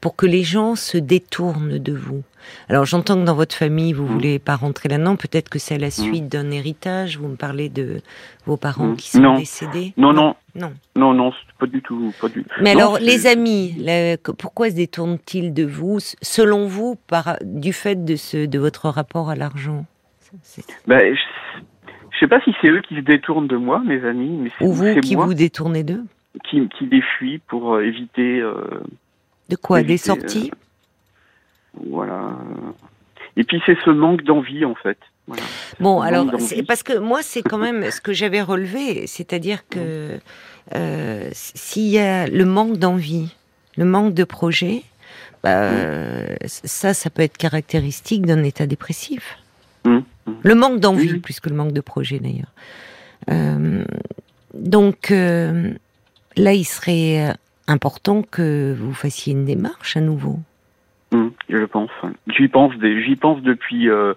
[0.00, 2.22] pour que les gens se détournent de vous.
[2.68, 4.14] Alors j'entends que dans votre famille vous ne hum.
[4.14, 5.16] voulez pas rentrer là-dedans.
[5.16, 5.90] Peut-être que c'est à la hum.
[5.90, 7.18] suite d'un héritage.
[7.18, 8.00] Vous me parlez de
[8.44, 9.92] vos parents qui sont décédés.
[9.96, 12.44] Non, non, non, non, non, pas du tout, pas du.
[12.60, 13.76] Mais alors les amis,
[14.38, 19.30] pourquoi se détournent-ils de vous Selon vous, par du fait de ce de votre rapport
[19.30, 19.84] à l'argent?
[20.86, 21.20] Ben, je
[22.18, 24.72] sais pas si c'est eux qui se détournent de moi, mes amis, mais c'est Ou
[24.72, 26.04] vous qui vous détournez d'eux
[26.44, 28.40] qui, qui les fuit pour euh, éviter.
[28.40, 28.82] Euh,
[29.48, 29.82] de quoi?
[29.82, 30.50] Des sorties?
[30.52, 32.36] euh, Voilà.
[33.36, 34.98] Et puis c'est ce manque d'envie en fait.
[35.80, 40.20] Bon, alors, c'est parce que moi, c'est quand même ce que j'avais relevé, c'est-à-dire que
[41.32, 43.34] s'il y a le manque d'envie,
[43.76, 44.84] le manque de projet,
[45.42, 45.68] bah,
[46.46, 49.38] ça, ça peut être caractéristique d'un état dépressif.
[49.84, 49.98] Mmh.
[50.42, 52.52] Le manque d'envie, plus que le manque de projet d'ailleurs.
[53.30, 53.84] Euh,
[54.54, 55.72] donc euh,
[56.36, 57.34] là, il serait
[57.68, 60.38] important que vous fassiez une démarche à nouveau.
[61.12, 61.90] Mmh, je pense.
[62.28, 64.14] J'y pense, j'y pense depuis, euh,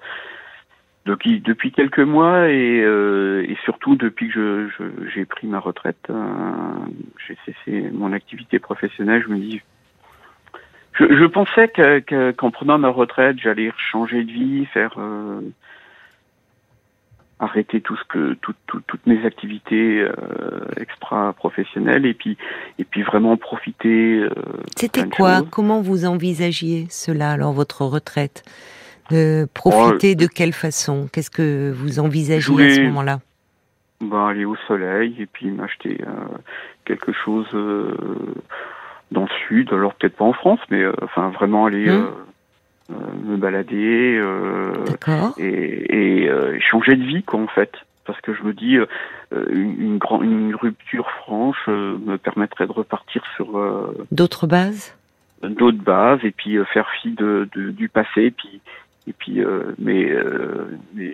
[1.05, 4.69] depuis, depuis quelques mois et, et surtout depuis que
[5.13, 6.11] j'ai pris ma retraite.
[7.27, 9.23] j'ai cessé mon activité professionnelle.
[9.25, 9.61] Je me dis,
[10.93, 11.71] je, je pensais
[12.35, 14.95] qu'en prenant ma retraite, j'allais changer de vie, faire
[17.39, 20.11] arrêter tout ce que toutes mes activités euh,
[20.77, 22.37] extra professionnelles et puis
[22.77, 24.19] et puis vraiment profiter.
[24.19, 24.29] Euh,
[24.75, 25.41] C'était quoi?
[25.49, 28.43] Comment vous envisagiez cela alors votre retraite?
[29.09, 31.09] De profiter oh, de quelle façon?
[31.11, 33.19] Qu'est-ce que vous envisagiez à ce moment-là?
[34.01, 36.37] Ben, aller au soleil et puis m'acheter euh,
[36.85, 37.47] quelque chose
[39.11, 42.13] dans le sud, alors peut-être pas en France, mais enfin vraiment aller hum.
[42.91, 44.73] Euh, me balader euh,
[45.37, 47.71] et, et euh, changer de vie quoi en fait.
[48.05, 48.77] Parce que je me dis
[49.31, 54.95] une, une, une rupture franche me permettrait de repartir sur d'autres bases?
[55.43, 58.59] d'autres bases et puis faire fi de, de, du passé et puis
[59.07, 59.43] et puis
[59.77, 60.11] mais
[60.95, 61.13] mais,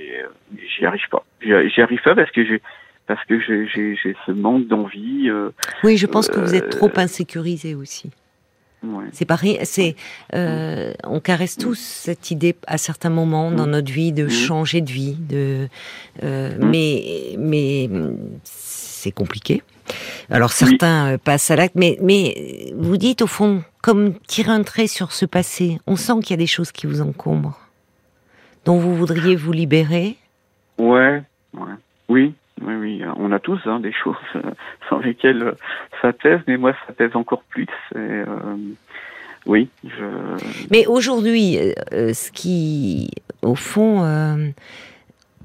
[0.77, 1.25] j'y arrive pas.
[1.41, 2.61] J'y arrive pas parce que j'ai
[3.07, 5.29] parce que j'ai j'ai ce manque d'envie
[5.83, 8.11] oui je pense que vous êtes trop insécurisé aussi
[9.11, 9.95] c'est pareil, c'est
[10.33, 14.91] euh, on caresse tous cette idée à certains moments dans notre vie de changer de
[14.91, 15.67] vie, de
[16.23, 17.89] euh, mais mais
[18.43, 19.63] c'est compliqué.
[20.29, 24.63] Alors certains euh, passent à l'acte, mais mais vous dites au fond comme tirer un
[24.63, 27.59] trait sur ce passé, on sent qu'il y a des choses qui vous encombrent,
[28.65, 30.17] dont vous voudriez vous libérer.
[30.77, 31.73] Ouais, ouais,
[32.09, 32.33] oui.
[32.61, 34.41] Oui, oui, on a tous hein, des choses euh,
[34.89, 35.51] sans lesquelles euh,
[36.01, 37.67] ça pèse, mais moi ça pèse encore plus.
[37.95, 38.25] Euh,
[39.45, 39.69] oui.
[39.83, 40.05] Je...
[40.71, 41.57] Mais aujourd'hui,
[41.91, 43.11] ce qui,
[43.43, 44.01] au fond,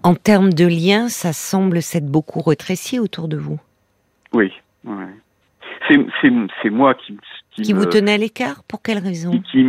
[0.02, 3.60] en termes de liens, ça semble s'être beaucoup rétréci autour de vous.
[4.32, 4.52] Oui,
[4.86, 6.00] ouais.
[6.22, 7.18] c'est moi qui,
[7.50, 8.62] qui, qui vous tenait à l'écart.
[8.64, 9.32] Pour quelle raison?
[9.50, 9.66] Qui,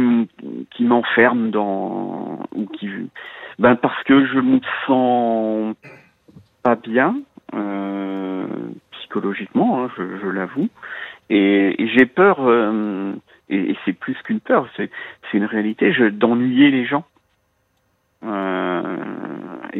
[0.69, 2.87] qui m'enferme dans ou qui
[3.59, 5.75] ben parce que je me sens
[6.63, 7.15] pas bien
[9.11, 10.69] psychologiquement, hein, je, l'avoue.
[11.29, 13.13] Et, j'ai peur, euh,
[13.49, 14.89] et, c'est plus qu'une peur, c'est
[15.33, 17.05] une réalité, d'ennuyer les gens.
[18.23, 18.97] Euh,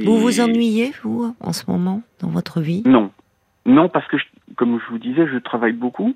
[0.04, 2.84] vous vous ennuyez, vous, en ce moment, dans votre vie?
[2.86, 3.12] Non.
[3.66, 4.18] Non, parce que,
[4.56, 6.16] comme je vous disais, je travaille beaucoup.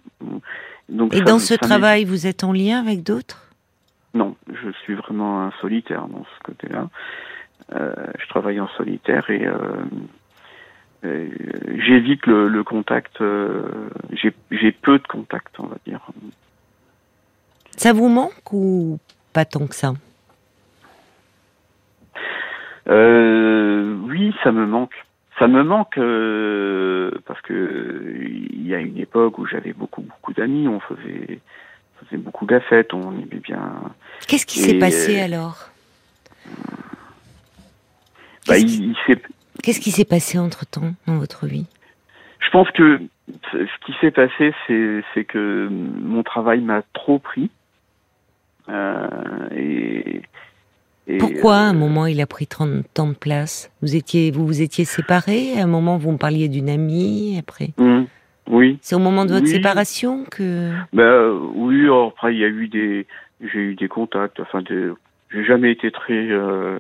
[0.90, 3.50] Donc et dans ce travail, vous êtes en lien avec d'autres?
[4.14, 6.90] Non, je suis vraiment un solitaire dans ce côté-là.
[7.72, 9.58] je travaille en solitaire et euh,
[11.86, 13.22] j'évite le, contact.
[13.22, 13.90] Euh,
[14.52, 16.02] j'ai peu de contact, on va dire.
[17.78, 19.00] Ça vous manque ou
[19.34, 19.94] pas tant que ça?
[22.88, 24.94] Euh, Oui, ça me manque.
[25.40, 26.00] Ça me manque
[27.26, 31.40] parce que il y a une époque où j'avais beaucoup beaucoup d'amis, on faisait
[32.00, 33.74] faisait beaucoup la fête, on aimait bien.
[34.28, 35.70] Qu'est-ce qui s'est passé alors?
[38.48, 38.56] bah,
[39.64, 41.66] Qu'est-ce qui s'est passé entre temps dans votre vie?
[42.40, 43.00] Je pense que
[43.52, 47.50] ce qui s'est passé, c'est que mon travail m'a trop pris.
[48.70, 49.08] Euh,
[49.56, 50.22] et,
[51.20, 53.72] Pourquoi à un euh, moment il a pris tant de place?
[53.82, 55.60] Vous étiez, vous vous étiez séparés?
[55.60, 57.70] À un moment vous me parliez d'une amie après?
[57.78, 58.04] Mmh.
[58.50, 58.78] Oui.
[58.82, 60.72] C'est au moment de votre séparation que.
[60.94, 61.88] Ben oui.
[62.08, 63.08] Après il y a eu des,
[63.42, 64.40] j'ai eu des contacts.
[64.40, 64.64] Enfin,
[65.32, 66.14] j'ai jamais été très.
[66.14, 66.78] Euh,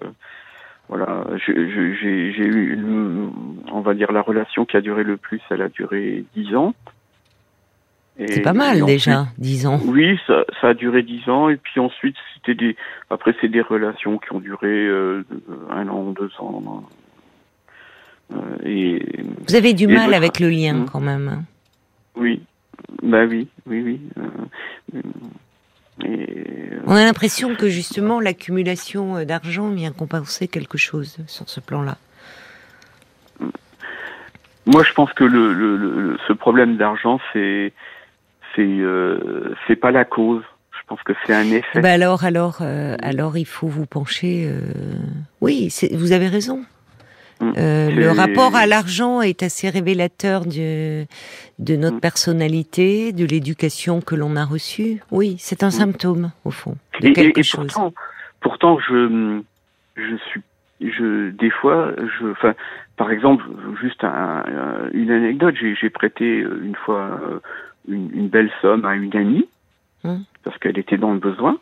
[0.89, 3.31] voilà, j'ai eu, une,
[3.71, 6.73] on va dire, la relation qui a duré le plus, elle a duré dix ans.
[8.17, 9.79] C'est pas mal déjà, dix ans.
[9.85, 12.77] Oui, ça, ça, a duré dix ans, et puis ensuite c'était des,
[13.09, 15.25] après c'est des relations qui ont duré euh,
[15.69, 16.85] un an, deux ans.
[18.31, 19.03] Euh, et
[19.47, 20.85] vous avez du mal avec le lien hmm.
[20.89, 21.27] quand même.
[21.27, 21.43] Hein.
[22.15, 22.41] Oui,
[23.03, 24.01] bah oui, oui, oui.
[24.17, 25.01] Euh,
[26.03, 31.97] on a l'impression que justement l'accumulation euh, d'argent vient compenser quelque chose sur ce plan-là.
[34.65, 37.71] Moi, je pense que le, ce problème d'argent, c'est
[38.55, 40.43] c'est euh, c'est pas la cause.
[40.71, 41.81] Je pense que c'est un effet.
[41.81, 44.51] Bah alors, alors, euh, alors, il faut vous pencher.
[45.41, 46.63] Oui, vous avez raison.
[47.41, 47.51] Mm.
[47.57, 51.05] Euh, le rapport à l'argent est assez révélateur de,
[51.59, 52.01] de notre mm.
[52.01, 55.01] personnalité, de l'éducation que l'on a reçue.
[55.11, 55.71] Oui, c'est un mm.
[55.71, 57.67] symptôme, au fond, de quelque chose.
[57.67, 57.93] Pourtant,
[58.41, 59.41] pourtant, je,
[59.95, 60.41] je suis,
[60.81, 62.53] je, des fois, je, enfin,
[62.97, 63.43] par exemple,
[63.81, 64.03] juste
[64.93, 67.39] une anecdote, j'ai prêté une fois euh,
[67.87, 69.47] une, une, belle somme à une amie,
[70.43, 71.57] parce qu'elle était dans le besoin,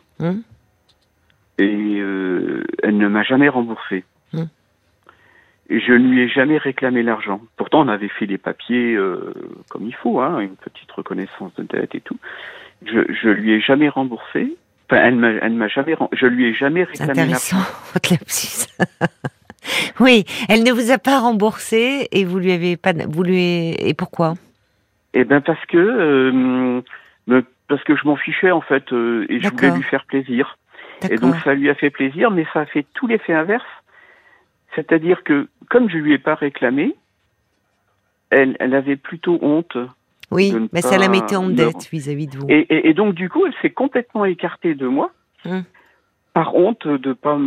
[1.58, 4.04] et euh, elle ne m'a jamais remboursé
[5.70, 7.40] je ne lui ai jamais réclamé l'argent.
[7.56, 9.32] Pourtant, on avait fait les papiers euh,
[9.70, 12.18] comme il faut, hein, une petite reconnaissance de dette et tout.
[12.84, 14.56] Je, je lui ai jamais remboursé.
[14.90, 17.56] Enfin, elle m'a, elle m'a jamais, je lui ai jamais réclamé l'argent.
[17.94, 18.66] votre lapsus.
[20.00, 23.94] oui, elle ne vous a pas remboursé et vous lui avez pas, vous lui, et
[23.94, 24.34] pourquoi?
[25.14, 26.82] Eh ben parce que, euh,
[27.68, 30.58] parce que je m'en fichais en fait euh, et je voulais lui faire plaisir.
[31.08, 33.64] Et donc ça lui a fait plaisir, mais ça a fait tout l'effet inverse
[34.74, 36.94] c'est-à-dire que, comme je lui ai pas réclamé,
[38.30, 39.76] elle, elle avait plutôt honte.
[40.30, 42.46] Oui, mais ça la mettait en dette vis-à-vis de vous.
[42.48, 45.10] Et, et, donc, du coup, elle s'est complètement écartée de moi.
[45.44, 45.64] Hum.
[46.32, 47.38] Par honte de ne pas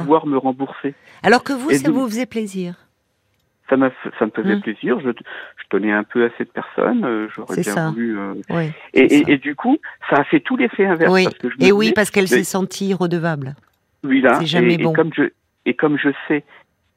[0.00, 0.94] pouvoir me rembourser.
[1.22, 2.74] Alors que vous, ça vous faisait plaisir
[3.70, 3.76] ça,
[4.18, 4.60] ça me faisait hum.
[4.60, 5.00] plaisir.
[5.00, 7.04] Je, je, tenais un peu à cette personne.
[7.04, 7.90] Euh, j'aurais bien ça.
[7.90, 8.18] voulu.
[8.18, 8.34] Euh,
[8.92, 9.78] et, et, du coup,
[10.10, 11.12] ça a fait tout l'effet inverse.
[11.12, 11.26] Oui.
[11.60, 13.54] et oui, parce qu'elle s'est sentie redevable.
[14.02, 14.38] Oui, là.
[14.38, 14.92] C'est jamais bon.
[14.92, 15.30] comme je,
[15.66, 16.44] et comme je sais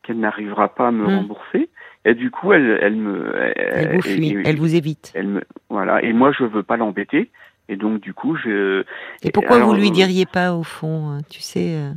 [0.04, 1.16] qu'elle n'arrivera pas à me hmm.
[1.18, 1.70] rembourser,
[2.06, 5.12] et du coup, elle, elle me, elle, vous fuit, elle vous évite.
[5.14, 6.02] Elle me, voilà.
[6.04, 7.30] Et moi, je veux pas l'embêter.
[7.70, 8.86] Et donc, du coup, je.
[9.24, 11.92] Et pourquoi vous lui euh, diriez pas au fond, hein, tu sais, euh,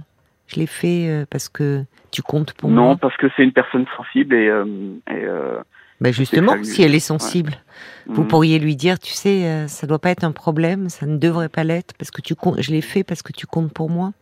[0.49, 2.83] je l'ai fait euh, parce que tu comptes pour moi?
[2.83, 4.47] Non, parce que c'est une personne sensible et.
[5.11, 5.27] et
[6.01, 7.53] ben justement, si elle est sensible,
[8.07, 8.29] vous hmm.
[8.29, 11.63] pourriez lui dire, tu sais, ça doit pas être un problème, ça ne devrait pas
[11.63, 12.61] l'être parce que tu comptes.
[12.61, 14.13] Je l'ai fait parce que tu comptes pour moi.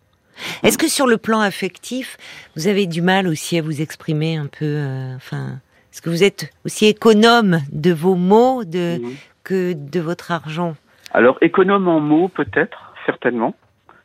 [0.63, 2.17] Est-ce que sur le plan affectif,
[2.57, 5.59] vous avez du mal aussi à vous exprimer un peu, euh, enfin,
[5.93, 9.01] est-ce que vous êtes aussi économe de vos mots de,
[9.45, 10.75] que de votre argent?
[11.13, 13.55] Alors économe en mots peut-être, certainement,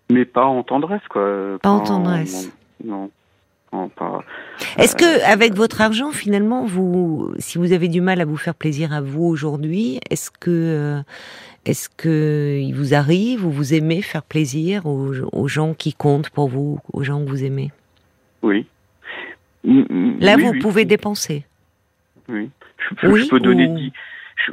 [0.09, 1.57] mais pas en tendresse quoi.
[1.61, 2.51] Pas, en tendresse.
[2.83, 3.09] Non.
[3.73, 3.89] non.
[3.89, 4.21] pas,
[4.77, 8.37] Est-ce que euh, avec votre argent, finalement, vous, si vous avez du mal à vous
[8.37, 11.01] faire plaisir à vous aujourd'hui, est-ce que euh,
[11.65, 16.49] est-ce que il vous arrive ou vous aimez faire plaisir aux, gens qui comptent pour
[16.49, 17.71] vous, aux gens que vous aimez?
[18.41, 18.65] Oui.
[19.63, 21.45] Là, vous pouvez dépenser.
[22.27, 22.49] Oui.
[23.01, 23.91] Je, peux donner 10.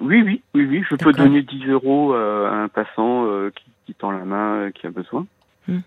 [0.01, 0.85] oui, oui, oui, oui.
[0.89, 3.51] Je peux donner 10 euros euh, à un passant euh,
[3.87, 5.27] qui, tend la main, euh, qui a besoin.
[5.67, 5.81] Hmm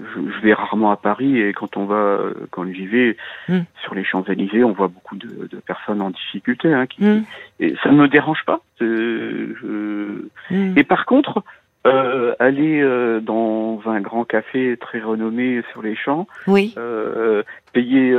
[0.00, 2.18] je, vais rarement à Paris et quand on va,
[2.50, 3.16] quand j'y vais
[3.48, 3.60] hmm.
[3.82, 6.72] sur les Champs-Élysées, on voit beaucoup de, de personnes en difficulté.
[6.72, 7.24] Hein, qui, hmm.
[7.60, 8.60] Et ça ne me dérange pas.
[8.80, 10.26] Je...
[10.50, 10.74] Hmm.
[10.76, 11.42] Et par contre,
[11.86, 16.74] euh, aller euh, dans un grand café très renommé sur les champs, oui.
[16.78, 18.14] euh, payer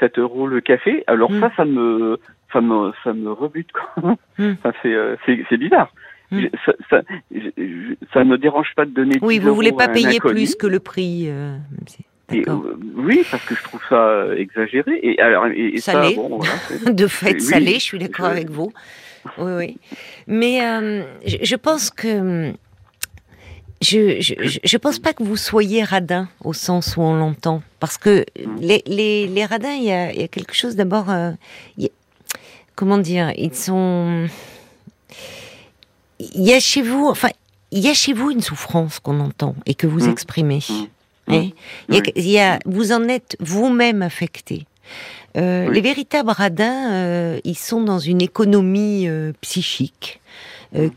[0.00, 2.18] 7 euros le café, alors ça, ça me,
[2.52, 3.70] ça me, ça me rebute.
[3.72, 4.16] Quoi.
[4.38, 5.90] Enfin, c'est bizarre.
[6.30, 6.42] Hmm.
[6.64, 7.02] Ça, ça,
[8.12, 9.18] ça, ne me dérange pas de donner.
[9.22, 11.26] Oui, vous voulez pas payer plus que le prix.
[11.28, 11.56] Euh,
[12.32, 14.98] euh, oui, parce que je trouve ça euh, exagéré.
[15.02, 16.14] Et alors, et, salé.
[16.14, 17.74] Ça, bon, voilà, de fait, salé.
[17.74, 18.72] Je suis d'accord avec vous.
[19.38, 19.78] Oui, oui.
[20.26, 22.52] Mais euh, je, je, pense que
[23.80, 27.98] je, je, je, pense pas que vous soyez radin au sens où on l'entend, parce
[27.98, 28.56] que hmm.
[28.60, 31.10] les, les, les radins, il y a, y a, quelque chose d'abord.
[31.10, 31.30] Euh,
[32.74, 34.26] comment dire Ils sont
[36.18, 37.28] il y a chez vous, enfin,
[37.70, 40.10] il y a chez vous une souffrance qu'on entend et que vous mmh.
[40.10, 40.60] exprimez.
[41.28, 41.50] Mmh.
[42.16, 44.66] Il y a, vous en êtes vous-même affecté.
[45.36, 50.20] Euh, les véritables radins, euh, ils sont dans une économie euh, psychique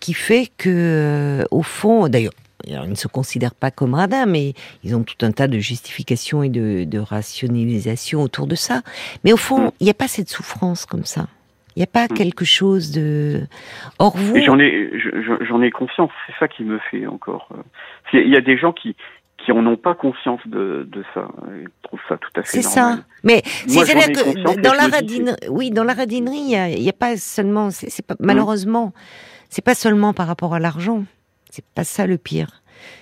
[0.02, 2.34] qui fait que, au fond, d'ailleurs,
[2.68, 4.54] ils ne se considèrent pas comme radins, mais
[4.84, 8.82] ils ont tout un tas de justifications et de, de rationalisation autour de ça.
[9.24, 9.72] Mais au fond, mm.
[9.80, 11.28] il n'y a pas cette souffrance comme ça.
[11.76, 12.18] Il n'y a pas mm.
[12.18, 13.42] quelque chose de.
[14.00, 14.38] Or vous?
[14.42, 14.92] J'en ai,
[15.42, 16.12] j'en ai conscience.
[16.28, 17.50] C'est ça qui me fait encore.
[18.14, 18.96] Il y a des gens qui
[19.44, 21.28] qui en ont pas conscience de, de ça.
[21.62, 23.00] Ils trouvent ça tout à fait C'est ça.
[23.24, 27.70] Mais c'est-à-dire que dans la radinerie, oui, dans la radinerie, il n'y a, pas seulement,
[27.72, 28.94] c'est pas, malheureusement,
[29.50, 31.06] c'est pas seulement par rapport à l'argent.
[31.50, 32.62] C'est pas ça le pire.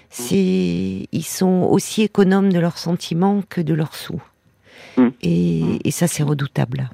[0.09, 4.21] C'est, ils sont aussi économes de leurs sentiments que de leurs sous.
[5.21, 6.89] Et, et ça, c'est redoutable.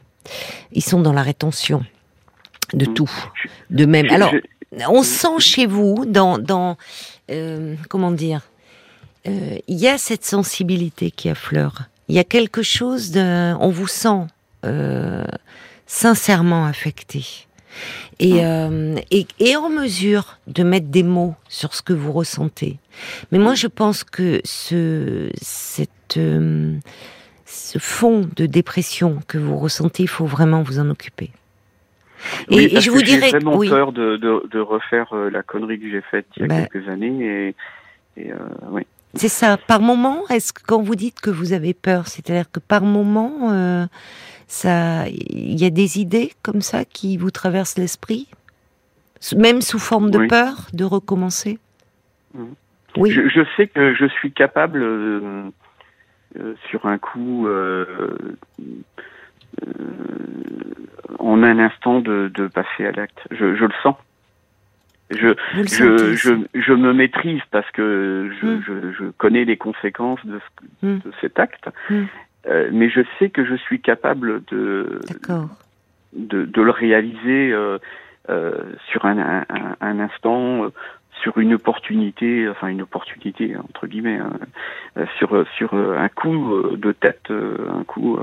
[0.71, 1.83] Ils sont dans la rétention
[2.73, 2.93] de mm.
[2.93, 3.11] tout.
[3.69, 4.09] De même.
[4.09, 4.33] Alors,
[4.89, 6.77] on sent chez vous, dans, dans
[7.31, 8.41] euh, comment dire,
[9.27, 11.83] euh, il y a cette sensibilité qui affleure.
[12.09, 14.27] Il y a quelque chose de, on vous sent
[14.65, 15.23] euh,
[15.87, 17.25] sincèrement affecté.
[18.19, 22.77] Et, euh, et, et, en mesure de mettre des mots sur ce que vous ressentez.
[23.31, 26.19] Mais moi, je pense que ce, cette,
[27.53, 31.31] ce fond de dépression que vous ressentez, il faut vraiment vous en occuper.
[32.49, 36.01] et, je vous dirais, j'ai vraiment peur de, de, de, refaire la connerie que j'ai
[36.01, 37.53] faite il y a bah quelques années.
[38.17, 38.31] Et, et
[38.69, 38.83] oui.
[39.15, 39.57] C'est ça.
[39.57, 43.51] Par moment, est-ce que quand vous dites que vous avez peur, c'est-à-dire que par moment,
[43.51, 43.85] euh,
[44.47, 48.27] ça, il y a des idées comme ça qui vous traversent l'esprit,
[49.37, 51.59] même sous forme de peur, de recommencer?
[52.33, 52.43] Mmh.
[52.97, 53.11] Oui.
[53.11, 55.43] Je, sais que je suis capable, euh, euh,
[56.69, 57.47] sur un coup,
[61.19, 63.19] en un instant, de, passer à l'acte.
[63.31, 63.95] je le sens
[65.15, 68.93] je, je, je, je, me maîtrise parce que je, hmm.
[68.97, 70.39] je, connais les conséquences de,
[70.81, 70.99] hmm.
[70.99, 72.03] de cet acte, hmm.
[72.47, 74.99] euh, mais je sais que je suis capable de,
[76.13, 77.77] de, de, le réaliser euh,
[78.29, 78.53] euh,
[78.89, 80.69] sur un, un, un instant, euh,
[81.21, 84.33] sur une opportunité, enfin une opportunité entre guillemets, hein,
[84.97, 88.17] euh, sur sur un coup de tête, un coup.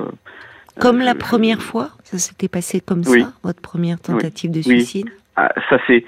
[0.78, 5.10] Comme la première fois, ça s'était passé comme ça, votre première tentative de suicide?
[5.36, 6.04] Ah, ça c'est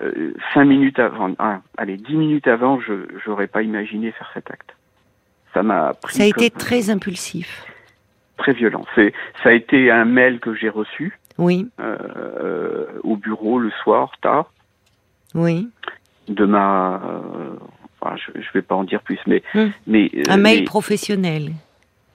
[0.00, 4.50] euh, cinq minutes avant, ah, allez, dix minutes avant, je n'aurais pas imaginé faire cet
[4.50, 4.74] acte.
[5.52, 6.16] Ça m'a pris.
[6.16, 7.64] Ça a été très impulsif.
[8.36, 8.84] Très violent.
[8.96, 11.18] C'est, ça a été un mail que j'ai reçu.
[11.38, 11.68] Oui.
[11.78, 14.52] Euh, au bureau le soir, tard.
[15.34, 15.68] Oui.
[16.28, 17.00] De ma.
[17.04, 19.42] Euh, je ne vais pas en dire plus, mais.
[19.54, 19.72] Hum.
[19.86, 21.52] mais un mail professionnel.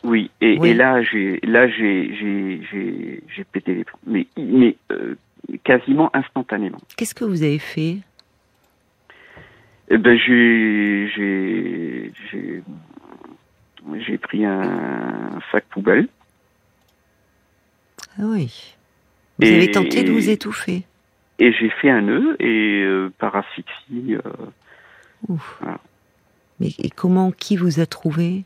[0.04, 4.00] Oui, et, et là, j'ai, là, j'ai, j'ai, j'ai, j'ai pété les plombs.
[4.08, 4.78] Mais, mais
[5.64, 6.80] quasiment instantanément.
[6.96, 7.98] Qu'est-ce que vous avez fait?
[9.90, 12.12] Eh ben, j'ai, j'ai,
[14.06, 16.08] j'ai, pris un sac poubelle.
[18.20, 18.76] Ah oui.
[19.40, 20.84] Vous avez tenté de vous étouffer.
[21.40, 24.16] Et j'ai fait un nœud et euh, par asphyxie.
[24.16, 25.36] Euh,
[26.60, 28.44] Mais comment, qui vous a trouvé?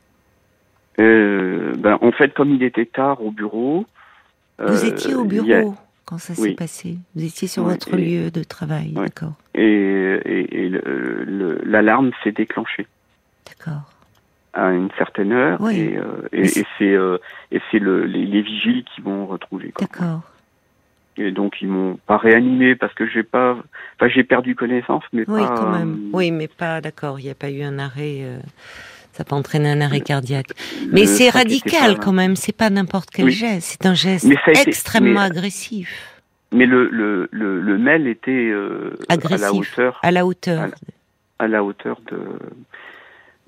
[1.00, 3.86] Euh, ben, En fait, comme il était tard au bureau.
[4.60, 5.76] Vous étiez au bureau
[6.06, 9.34] quand ça s'est passé Vous étiez sur votre lieu de travail, d'accord.
[9.56, 10.70] Et, et,
[11.66, 12.88] l'alarme s'est déclenchée.
[13.48, 13.90] D'accord.
[14.54, 17.18] À une certaine heure, et, euh, et c'est euh,
[17.74, 19.74] le, les, les, vigiles qui m'ont retrouvé.
[19.80, 20.22] D'accord.
[21.18, 23.56] Et donc ils m'ont pas réanimé parce que j'ai pas,
[23.96, 25.94] enfin j'ai perdu connaissance, mais oui, quand même.
[25.94, 27.20] Euh, oui, mais pas d'accord.
[27.20, 28.26] Il n'y a pas eu un arrêt
[29.14, 30.48] ça peut entraîner un arrêt cardiaque.
[30.92, 34.28] Mais c'est radical quand même, c'est pas n'importe quel geste, c'est un geste
[34.66, 36.10] extrêmement agressif.
[36.52, 40.00] Mais le, le, le, mail était euh, à la hauteur.
[40.04, 40.70] À la hauteur.
[41.40, 42.20] À la, hauteur de,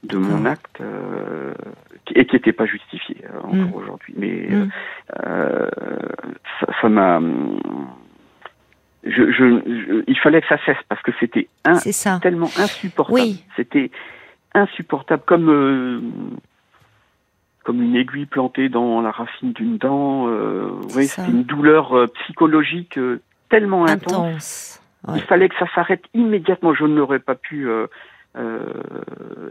[0.06, 1.54] de mon acte euh,
[2.14, 3.74] et qui n'était pas justifié euh, encore hmm.
[3.74, 4.14] aujourd'hui.
[4.18, 4.70] Mais hmm.
[6.82, 7.20] ça m'a.
[9.04, 11.48] Je, je, il fallait que ça cesse parce que c'était
[12.22, 13.20] tellement insupportable.
[13.20, 13.44] Oui.
[13.56, 13.92] C'était
[14.56, 16.00] insupportable, comme euh,
[17.64, 20.28] comme une aiguille plantée dans la racine d'une dent.
[20.28, 23.00] Euh, oui, c'est une douleur euh, psychologique
[23.50, 24.82] tellement intense.
[25.14, 26.74] Il fallait que ça s'arrête immédiatement.
[26.74, 27.70] Je n'aurais pas pu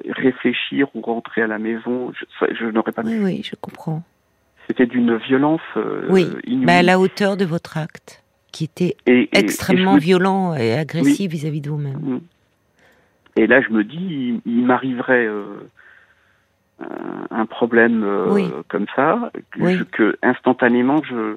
[0.08, 2.12] réfléchir ou rentrer à la maison.
[2.40, 3.02] Je, n'aurais pas.
[3.02, 4.02] Oui, oui, je comprends.
[4.66, 5.60] C'était d'une violence
[6.08, 11.60] oui, mais à la hauteur de votre acte, qui était extrêmement violent et agressif vis-à-vis
[11.60, 11.98] de vous-même.
[11.98, 12.20] Mm.
[13.36, 15.44] Et là, je me dis, il, m'arriverait euh,
[17.30, 21.36] un problème euh, comme ça, que, que, instantanément, je,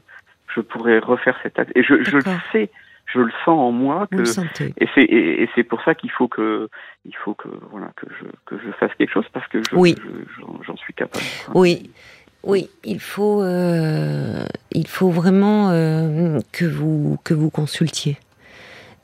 [0.54, 1.72] je pourrais refaire cet acte.
[1.76, 2.70] Et je, je le sais,
[3.14, 6.70] je le sens en moi que et c'est et, c'est pour ça qu'il faut que
[7.06, 9.96] il faut que voilà que je que je fasse quelque chose parce que oui.
[10.66, 11.24] j'en suis capable.
[11.54, 11.90] Oui.
[12.44, 18.18] Oui, il faut, euh, il faut vraiment euh, que vous que vous consultiez,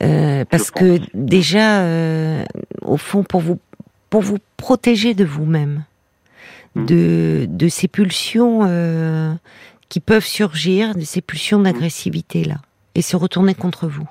[0.02, 1.84] euh, parce que déjà,
[2.80, 3.58] au fond, pour vous
[4.08, 5.84] pour vous protéger de vous-même,
[6.74, 6.86] hmm.
[6.86, 9.38] de de ces pulsions
[9.90, 11.66] qui peuvent surgir, de ces pulsions hmm.
[12.94, 14.08] Et se retourner contre vous.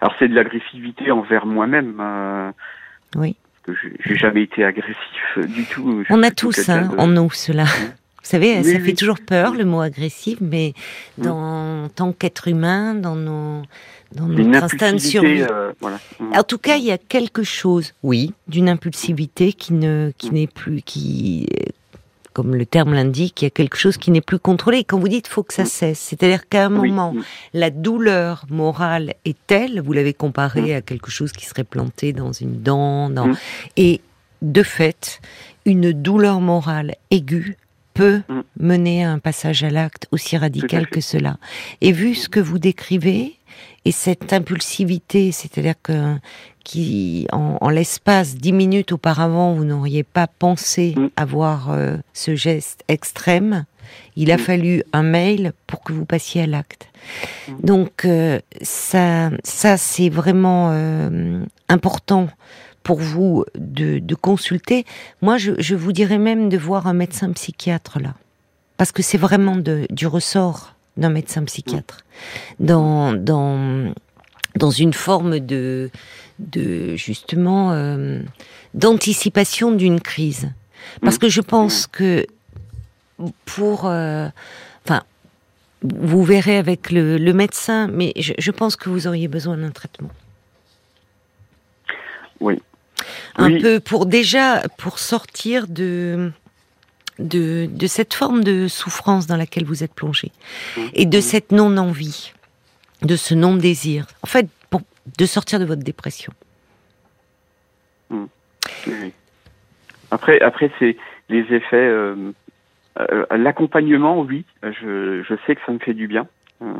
[0.00, 2.52] Alors c'est de l'agressivité envers moi-même.
[3.16, 3.36] oui.
[3.66, 6.02] Parce que j'ai jamais été agressif du tout.
[6.08, 7.64] On a tous hein, en nous cela.
[8.22, 10.74] Vous savez, ça fait toujours peur le mot agressif, mais
[11.16, 11.22] mm.
[11.22, 13.62] dans, en tant qu'être humain, dans nos
[14.12, 15.42] dans notre instinct de survie.
[15.42, 15.72] Euh,
[16.20, 16.36] mm.
[16.36, 20.34] En tout cas, il y a quelque chose, oui, d'une impulsivité qui ne qui mm.
[20.34, 21.48] n'est plus qui
[22.40, 24.82] comme le terme l'indique, il y a quelque chose qui n'est plus contrôlé.
[24.82, 27.14] quand vous dites faut que ça cesse, c'est-à-dire qu'à un moment,
[27.52, 32.32] la douleur morale est telle, vous l'avez comparé à quelque chose qui serait planté dans
[32.32, 33.34] une dent, dans...
[33.76, 34.00] et
[34.40, 35.20] de fait,
[35.66, 37.58] une douleur morale aiguë
[37.92, 38.40] peut mm.
[38.58, 41.36] mener à un passage à l'acte aussi radical que cela.
[41.82, 43.36] Et vu ce que vous décrivez,
[43.84, 46.16] et cette impulsivité, c'est-à-dire que
[46.64, 51.08] qui, en, l'espace dix minutes auparavant, vous n'auriez pas pensé mm.
[51.16, 53.64] avoir euh, ce geste extrême,
[54.16, 54.40] il a mm.
[54.40, 56.88] fallu un mail pour que vous passiez à l'acte.
[57.62, 62.28] Donc euh, ça, ça c'est vraiment euh, important
[62.82, 64.84] pour vous de, consulter.
[65.22, 68.14] Moi, je, vous dirais même de voir un médecin psychiatre là,
[68.76, 72.04] parce que c'est vraiment de, du ressort d'un médecin psychiatre
[72.58, 73.92] dans dans
[74.56, 75.90] dans une forme de
[76.40, 78.20] de justement euh,
[78.74, 80.50] d'anticipation d'une crise.
[81.02, 82.26] Parce que je pense que
[83.44, 84.28] pour euh,
[84.84, 85.02] enfin
[85.82, 90.10] vous verrez avec le, médecin, mais je pense que vous auriez besoin d'un traitement.
[92.40, 92.58] Oui
[93.36, 96.32] un peu pour déjà pour sortir de,
[97.18, 100.32] de, de cette forme de souffrance dans laquelle vous êtes plongé
[100.76, 100.80] mmh.
[100.94, 102.32] et de cette non envie,
[103.02, 104.06] de ce non désir.
[104.22, 104.48] En fait,
[105.18, 106.32] de sortir de votre dépression.
[108.10, 108.26] Mmh.
[110.10, 110.96] Après, après c'est
[111.28, 111.76] les effets.
[111.76, 112.32] Euh,
[112.98, 116.26] euh, l'accompagnement, oui, je, je sais que ça me fait du bien.
[116.60, 116.74] Euh,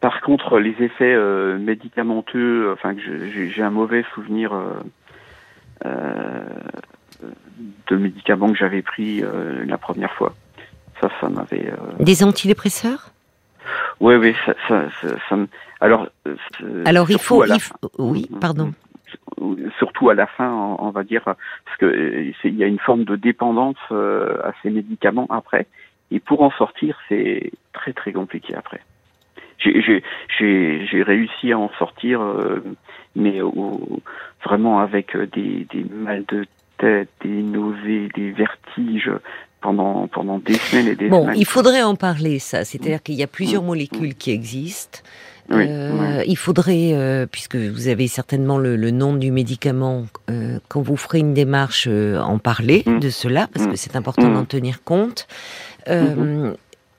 [0.00, 1.16] par contre, les effets
[1.58, 4.52] médicamenteux, enfin, j'ai un mauvais souvenir
[5.84, 9.22] de médicaments que j'avais pris
[9.64, 10.34] la première fois.
[11.00, 11.72] Ça, ça m'avait.
[12.00, 13.12] Des antidépresseurs?
[14.00, 14.84] Oui, oui, ça, ça,
[15.28, 15.36] ça,
[15.80, 16.08] alors.
[16.84, 17.44] Alors il faut,
[17.98, 18.72] oui, mm, pardon
[19.40, 19.70] mm.
[19.78, 23.16] surtout à la fin, on, va dire, parce que il y a une forme de
[23.16, 25.66] dépendance à ces médicaments après,
[26.10, 28.80] et pour en sortir, c'est très très compliqué après.
[29.58, 32.20] J'ai réussi à en sortir,
[33.14, 34.00] mais au,
[34.44, 36.44] vraiment avec euh, des, des mal de
[36.78, 39.10] tête, des nausées, des vertiges
[39.62, 41.38] pendant, pendant des semaines et des bon, semaines.
[41.38, 42.64] il faudrait en parler, ça.
[42.64, 44.98] C'est-à-dire qu'il y a plusieurs molécules qui existent.
[45.50, 50.82] euh, Il faudrait, euh, puisque vous avez certainement le, le nom du médicament, euh, quand
[50.82, 53.00] vous ferez une démarche, en parler mm.
[53.00, 53.76] de cela, parce que mm.
[53.76, 54.34] c'est important mm.
[54.34, 55.26] d'en tenir compte.
[55.88, 56.54] Mm-hmm.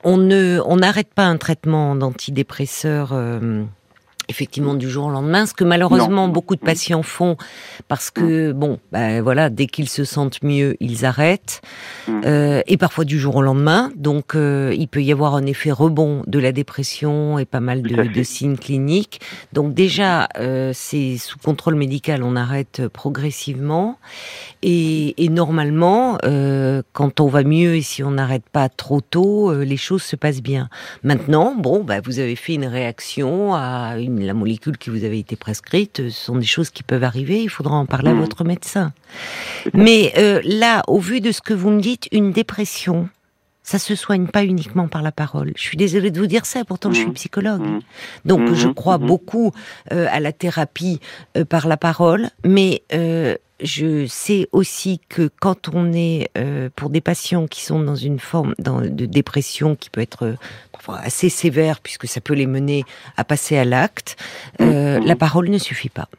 [0.05, 3.13] On ne, on n'arrête pas un traitement d'antidépresseur
[4.29, 7.37] effectivement du jour au lendemain, ce que malheureusement beaucoup de patients font
[7.87, 11.61] parce que bon, ben voilà, dès qu'ils se sentent mieux, ils arrêtent
[12.07, 12.21] mm.
[12.25, 13.91] euh, et parfois du jour au lendemain.
[13.95, 17.81] Donc euh, il peut y avoir un effet rebond de la dépression et pas mal
[17.81, 19.21] de, signes cliniques.
[19.51, 23.97] Donc déjà euh, c'est sous contrôle médical, on arrête progressivement
[24.61, 26.17] et, et normalement
[26.93, 30.41] quand on va mieux et si on n'arrête pas trop tôt, les choses se passent
[30.41, 30.69] bien.
[31.03, 35.19] Maintenant, bon, ben, vous avez fait une réaction à une la molécule qui vous avait
[35.19, 38.19] été prescrite, ce sont des choses qui peuvent arriver, il faudra en parler à mmh.
[38.19, 38.93] votre médecin.
[39.73, 43.09] Mais euh, là, au vu de ce que vous me dites, une dépression,
[43.63, 45.53] ça se soigne pas uniquement par la parole.
[45.55, 47.13] Je suis désolée de vous dire ça, pourtant je suis mmh.
[47.13, 47.61] psychologue.
[47.61, 47.79] Mmh.
[48.25, 49.51] Donc je crois beaucoup
[49.91, 50.99] euh, à la thérapie
[51.37, 52.83] euh, par la parole, mais
[53.61, 56.29] je sais aussi que quand on est
[56.75, 60.35] pour des patients qui sont dans une forme de dépression qui peut être
[60.89, 62.83] assez sévère puisque ça peut les mener
[63.17, 64.17] à passer à l'acte,
[64.61, 65.05] euh, mmh.
[65.05, 66.09] la parole ne suffit pas.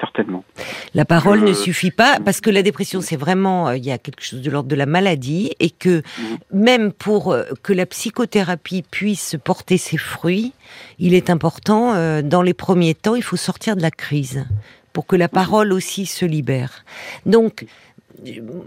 [0.00, 0.44] Certainement.
[0.92, 3.98] La parole ne suffit pas parce que la dépression, c'est vraiment, euh, il y a
[3.98, 6.22] quelque chose de l'ordre de la maladie et que mmh.
[6.52, 10.52] même pour euh, que la psychothérapie puisse porter ses fruits,
[10.98, 14.44] il est important, dans les premiers temps, il faut sortir de la crise
[14.92, 15.30] pour que la mmh.
[15.30, 16.84] parole aussi se libère.
[17.24, 17.66] Donc,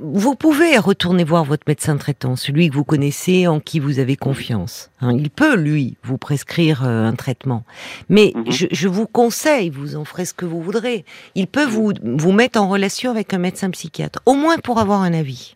[0.01, 4.16] vous pouvez retourner voir votre médecin traitant, celui que vous connaissez, en qui vous avez
[4.16, 4.89] confiance.
[5.01, 5.14] Hein.
[5.18, 7.64] il peut, lui, vous prescrire euh, un traitement.
[8.10, 8.45] Mais mhm.
[8.49, 11.05] je, vous conseille, vous en ferez ce que vous voudrez,
[11.36, 15.01] il peut vous, vous mettre en relation avec un médecin psychiatre, au moins pour avoir
[15.01, 15.55] un avis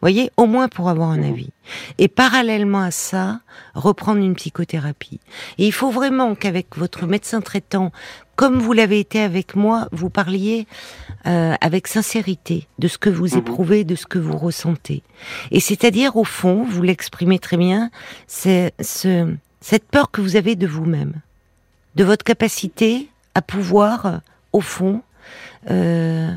[0.00, 1.32] voyez, au moins pour avoir un mhm.
[1.32, 1.50] avis.
[1.98, 3.40] Et parallèlement à ça,
[3.74, 5.20] reprendre une psychothérapie.
[5.58, 7.92] Et il faut vraiment qu'avec votre médecin traitant,
[8.40, 10.66] comme vous l'avez été avec moi, vous parliez
[11.26, 13.40] euh, avec sincérité de ce que vous mhm.
[13.40, 15.02] éprouvez, de ce que vous ressentez.
[15.50, 17.90] Et c'est-à-dire, au fond, vous l'exprimez très bien,
[18.26, 19.30] c'est ce,
[19.60, 21.20] cette peur que vous avez de vous-même,
[21.96, 24.16] de votre capacité à pouvoir, euh,
[24.54, 25.02] au fond,
[25.70, 26.32] euh,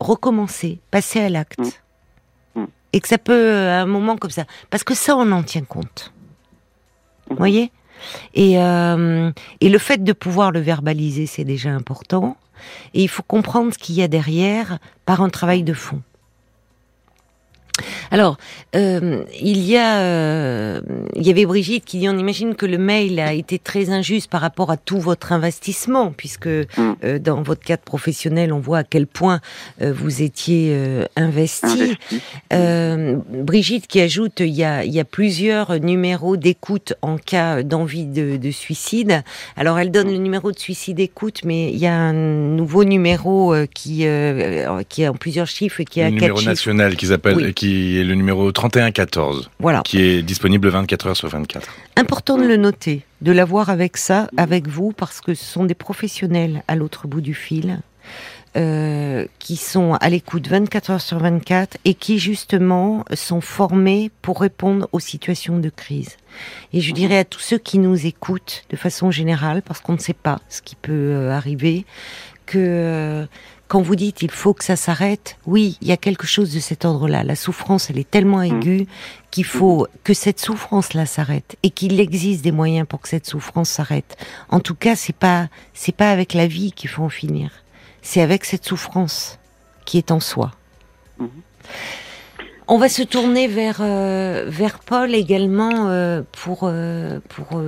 [0.00, 1.58] recommencer, passer à l'acte.
[1.58, 1.70] Mhm
[2.94, 5.64] et que ça peut à un moment comme ça, parce que ça on en tient
[5.64, 6.12] compte.
[7.26, 7.38] Vous mhm.
[7.38, 7.72] voyez?
[8.34, 9.30] Et, euh,
[9.60, 12.36] et le fait de pouvoir le verbaliser, c'est déjà important.
[12.94, 16.00] Et il faut comprendre ce qu'il y a derrière par un travail de fond.
[18.10, 18.36] Alors,
[18.76, 20.80] euh, il y a, euh,
[21.16, 24.30] il y avait Brigitte qui dit, on imagine que le mail a été très injuste
[24.30, 26.96] par rapport à tout votre investissement, puisque mm.
[27.04, 29.40] euh, dans votre cadre professionnel, on voit à quel point
[29.80, 30.76] vous étiez
[31.16, 31.96] investi.
[32.50, 38.06] Brigitte qui ajoute, il y a, il y a plusieurs numéros d'écoute en cas d'envie
[38.06, 39.22] de, de, suicide.
[39.56, 43.54] Alors, elle donne le numéro de suicide écoute, mais il y a un nouveau numéro
[43.74, 44.06] qui,
[44.88, 48.04] qui a en plusieurs chiffres et qui a un numéro national qui s'appelle, qui est
[48.04, 49.50] le numéro 3114.
[49.58, 49.82] Voilà.
[49.82, 51.68] Qui est disponible 24 heures sur 24.
[51.96, 55.74] Important de le noter, de l'avoir avec ça, avec vous, parce que ce sont des
[55.74, 57.80] professionnels à l'autre bout du fil.
[58.56, 64.40] Euh, qui sont à l'écoute 24 heures sur 24 et qui justement sont formés pour
[64.40, 66.18] répondre aux situations de crise.
[66.72, 69.98] Et je dirais à tous ceux qui nous écoutent de façon générale, parce qu'on ne
[69.98, 71.84] sait pas ce qui peut euh, arriver,
[72.46, 73.26] que euh,
[73.74, 76.60] quand vous dites il faut que ça s'arrête, oui, il y a quelque chose de
[76.60, 77.24] cet ordre-là.
[77.24, 78.44] La souffrance, elle est tellement mm.
[78.44, 78.86] aiguë
[79.32, 83.70] qu'il faut que cette souffrance-là s'arrête et qu'il existe des moyens pour que cette souffrance
[83.70, 84.16] s'arrête.
[84.48, 87.50] En tout cas, c'est pas c'est pas avec la vie qu'il faut en finir.
[88.00, 89.40] C'est avec cette souffrance
[89.86, 90.52] qui est en soi.
[91.20, 91.26] Mm-hmm.
[92.66, 97.60] On va se tourner vers euh, vers Paul également euh, pour euh, pour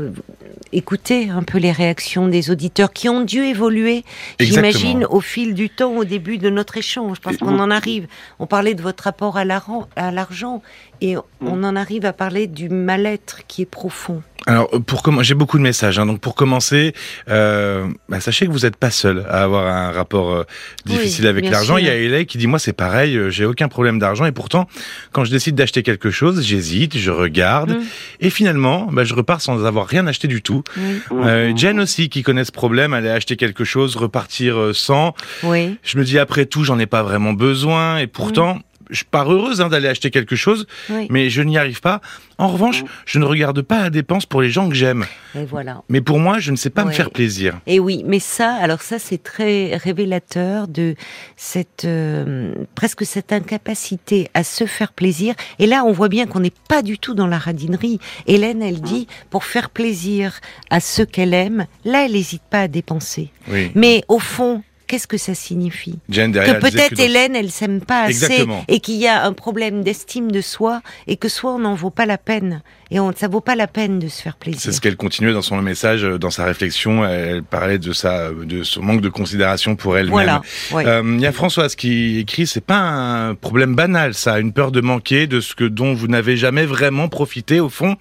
[0.72, 4.04] écouter un peu les réactions des auditeurs qui ont dû évoluer,
[4.40, 8.06] j'imagine, au fil du temps, au début de notre échange, parce qu'on en arrive.
[8.38, 10.62] On parlait de votre rapport à l'argent
[11.02, 14.22] et on en arrive à parler du mal-être qui est profond.
[14.46, 15.98] Alors, pour j'ai beaucoup de messages.
[15.98, 16.94] Hein, donc, pour commencer,
[17.28, 20.44] euh, bah, sachez que vous n'êtes pas seul à avoir un rapport euh,
[20.84, 21.76] difficile avec l'argent.
[21.76, 24.32] Il y a Elay qui dit moi c'est pareil, euh, j'ai aucun problème d'argent et
[24.32, 24.68] pourtant,
[25.12, 27.82] quand je décide d'acheter quelque chose, j'hésite, je regarde mm.
[28.20, 30.62] et finalement, bah, je repars sans avoir rien acheté du tout.
[31.10, 35.14] Euh, Jen aussi qui connaît ce problème, aller acheter quelque chose, repartir euh, sans.
[35.42, 35.76] Oui.
[35.82, 38.60] Je me dis après tout, j'en ai pas vraiment besoin et pourtant.
[38.90, 40.66] Je pars heureuse hein, d'aller acheter quelque chose,
[41.10, 42.00] mais je n'y arrive pas.
[42.38, 45.06] En revanche, je ne regarde pas la dépense pour les gens que j'aime.
[45.34, 45.82] Et voilà.
[45.88, 47.58] Mais pour moi, je ne sais pas me faire plaisir.
[47.66, 50.94] Et oui, mais ça, alors ça, c'est très révélateur de
[51.36, 55.34] cette euh, presque cette incapacité à se faire plaisir.
[55.58, 57.98] Et là, on voit bien qu'on n'est pas du tout dans la radinerie.
[58.26, 62.68] Hélène, elle dit, pour faire plaisir à ceux qu'elle aime, là, elle n'hésite pas à
[62.68, 63.30] dépenser.
[63.74, 68.80] Mais au fond, qu'est-ce que ça signifie Que peut-être Hélène, elle s'aime pas assez et
[68.80, 72.06] qu'il y a un problème d'estime de soi et que soit on n'en vaut pas
[72.06, 74.60] la peine et on, ça vaut pas la peine de se faire plaisir.
[74.60, 77.04] C'est ce qu'elle continuait dans son message, euh, dans sa réflexion.
[77.04, 80.12] Elle parlait de sa, de son manque de considération pour elle-même.
[80.12, 80.42] Voilà,
[80.74, 84.72] euh, Il y a Françoise qui écrit, c'est pas un problème banal, ça, une peur
[84.72, 87.96] de manquer de ce que dont vous n'avez jamais vraiment profité au fond.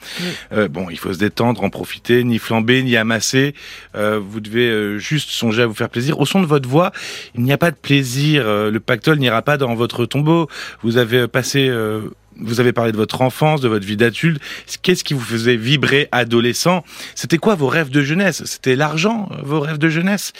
[0.51, 3.53] Euh, bon, il faut se détendre, en profiter, ni flamber, ni amasser.
[3.95, 6.19] Euh, vous devez euh, juste songer à vous faire plaisir.
[6.19, 6.91] Au son de votre voix,
[7.35, 8.45] il n'y a pas de plaisir.
[8.45, 10.47] le pactole n'ira pas dans votre tombeau.
[10.83, 11.71] Vous avez passé
[12.39, 14.41] vous avez parlé de votre enfance, de votre vie d'adulte.
[14.81, 16.83] Qu'est-ce qui vous faisait vibrer adolescent?
[17.15, 18.43] C'était quoi vos rêves de jeunesse?
[18.45, 20.33] C'était l'argent, vos rêves de jeunesse?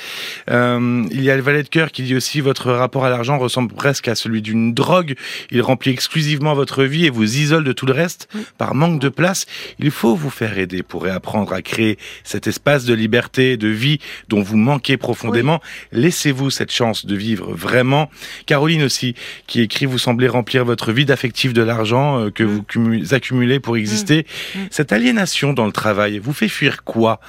[0.50, 3.38] Euh, Il y a le valet de cœur qui dit aussi votre rapport à l'argent
[3.38, 5.16] ressemble presque à celui d'une drogue.
[5.52, 8.28] Il remplit exclusivement votre vie et vous isole de tout le reste
[8.58, 9.46] par manque de place.
[9.80, 14.00] Il faut vous faire aider pour réapprendre à créer cet espace de liberté, de vie
[14.28, 15.62] dont vous manquez profondément.
[15.92, 18.10] Laissez-vous cette chance de vivre vraiment.
[18.46, 19.16] Caroline aussi,
[19.48, 22.64] qui écrit, vous semblez remplir votre vie d'affectif de l'argent euh, que mm.
[22.76, 24.26] vous accumulez pour exister.
[24.56, 24.60] Mm.
[24.60, 24.68] Mm.
[24.72, 27.20] Cette aliénation dans le travail vous fait fuir quoi?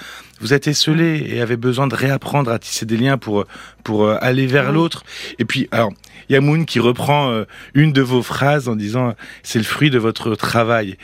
[0.41, 3.47] Vous êtes esselé et avez besoin de réapprendre à tisser des liens pour
[3.85, 5.03] pour aller vers l'autre.
[5.39, 5.93] Et puis, alors,
[6.29, 7.45] Yamoun qui reprend euh,
[7.75, 10.97] une de vos phrases en disant c'est le fruit de votre travail.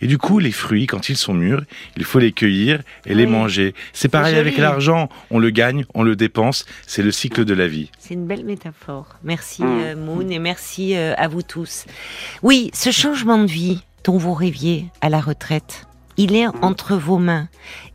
[0.00, 1.62] Et du coup, les fruits, quand ils sont mûrs,
[1.96, 3.74] il faut les cueillir et les manger.
[3.92, 7.68] C'est pareil avec l'argent, on le gagne, on le dépense, c'est le cycle de la
[7.68, 7.90] vie.
[7.98, 9.06] C'est une belle métaphore.
[9.24, 9.80] Merci mmh.
[9.82, 11.86] euh, Moon et merci euh, à vous tous.
[12.42, 17.18] Oui, ce changement de vie dont vous rêviez à la retraite, il est entre vos
[17.18, 17.48] mains.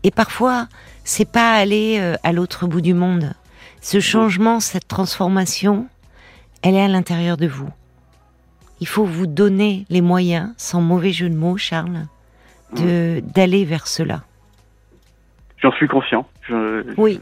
[0.03, 0.67] Et parfois,
[1.03, 3.34] c'est pas aller à l'autre bout du monde.
[3.86, 5.88] Ce changement, cette transformation,
[6.66, 7.70] elle est à l'intérieur de vous.
[8.82, 12.07] Il faut vous donner les moyens, sans mauvais jeu de mots, Charles,
[12.76, 14.24] de d'aller vers cela.
[15.61, 16.28] J'en suis conscient.
[16.97, 17.22] oui.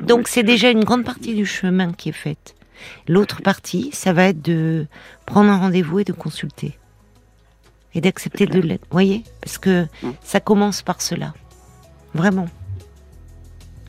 [0.00, 2.56] Donc c'est déjà une grande partie du chemin qui est faite.
[3.06, 4.86] L'autre partie, ça va être de
[5.24, 6.76] prendre un rendez-vous et de consulter.
[7.94, 8.80] Et d'accepter de l'aide.
[8.90, 9.22] Voyez?
[9.40, 9.86] Parce que
[10.20, 11.32] ça commence par cela.
[12.12, 12.48] Vraiment.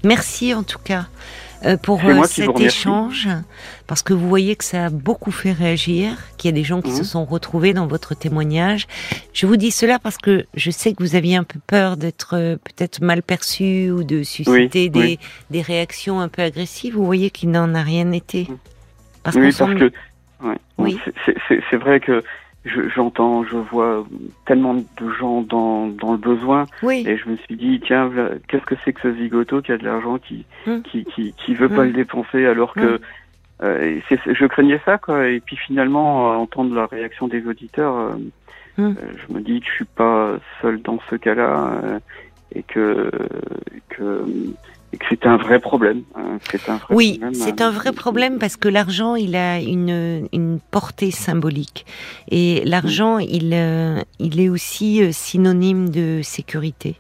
[0.04, 1.08] Merci en tout cas.
[1.64, 3.30] Euh, pour euh, cet échange,
[3.86, 6.82] parce que vous voyez que ça a beaucoup fait réagir, qu'il y a des gens
[6.82, 7.04] qui se mhm.
[7.04, 8.88] sont retrouvés dans votre témoignage.
[9.32, 12.36] Je vous dis cela parce que je sais que vous aviez un peu peur d'être
[12.36, 15.20] euh, peut-être mal perçu ou de susciter des,
[15.52, 16.96] des réactions un peu agressives.
[16.96, 18.48] Vous voyez qu'il n'en a rien été.
[18.50, 18.58] Mhm.
[19.22, 19.92] Parce oui, parce que
[20.80, 21.00] oui.
[21.70, 22.24] c'est vrai que
[22.66, 24.06] j'entends, je, vois
[24.46, 26.66] tellement de gens dans, dans le besoin.
[26.84, 28.12] Et je me suis dit, tiens,
[28.48, 30.82] qu'est-ce que c'est que ce zigoto qui a de l'argent, qui, hum.
[30.84, 31.88] qui, qui, qui, veut pas hum.
[31.88, 32.96] le dépenser alors que.
[32.96, 33.00] Hum.
[33.64, 35.28] Euh, je craignais ça, quoi.
[35.28, 38.16] Et puis finalement, entendre la réaction des auditeurs, euh,
[38.80, 42.00] euh, je me dis que je suis pas seul dans ce cas-là
[42.56, 43.12] et que,
[43.90, 44.26] que
[44.94, 46.04] et que c'est un vrai problème.
[46.16, 46.38] Hein,
[46.68, 51.12] un vrai oui, c'est un vrai problème parce que l'argent, il a une, une portée
[51.12, 51.86] symbolique.
[52.30, 56.96] Et l'argent, il, euh, il est aussi euh, synonyme de sécurité.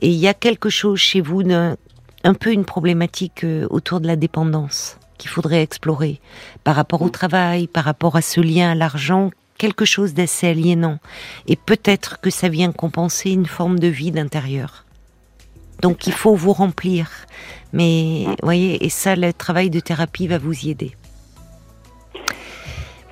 [0.00, 1.76] Et il y a quelque chose chez vous, d'un,
[2.24, 6.20] un peu une problématique euh, autour de la dépendance qu'il faudrait explorer
[6.64, 7.12] par rapport au mm.
[7.12, 10.98] travail, par rapport à ce lien à l'argent quelque chose d'assez aliénant.
[11.46, 14.86] Et peut-être que ça vient compenser une forme de vide intérieur.
[15.82, 17.08] Donc il faut vous remplir.
[17.72, 20.92] Mais vous voyez, et ça, le travail de thérapie va vous y aider.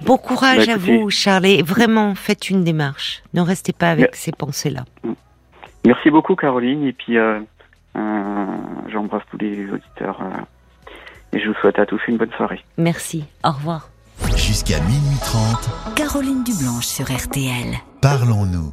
[0.03, 1.62] Bon courage bah, à vous, Charles.
[1.62, 3.23] vraiment, faites une démarche.
[3.35, 4.85] Ne restez pas avec ces pensées-là.
[5.85, 6.85] Merci beaucoup, Caroline.
[6.85, 7.41] Et puis, euh,
[7.97, 8.47] euh,
[8.89, 10.21] j'embrasse tous les auditeurs.
[10.23, 12.64] Euh, et je vous souhaite à tous une bonne soirée.
[12.77, 13.25] Merci.
[13.45, 13.89] Au revoir.
[14.37, 15.95] Jusqu'à minuit 30.
[15.95, 17.77] Caroline Dublanche sur RTL.
[18.01, 18.73] Parlons-nous.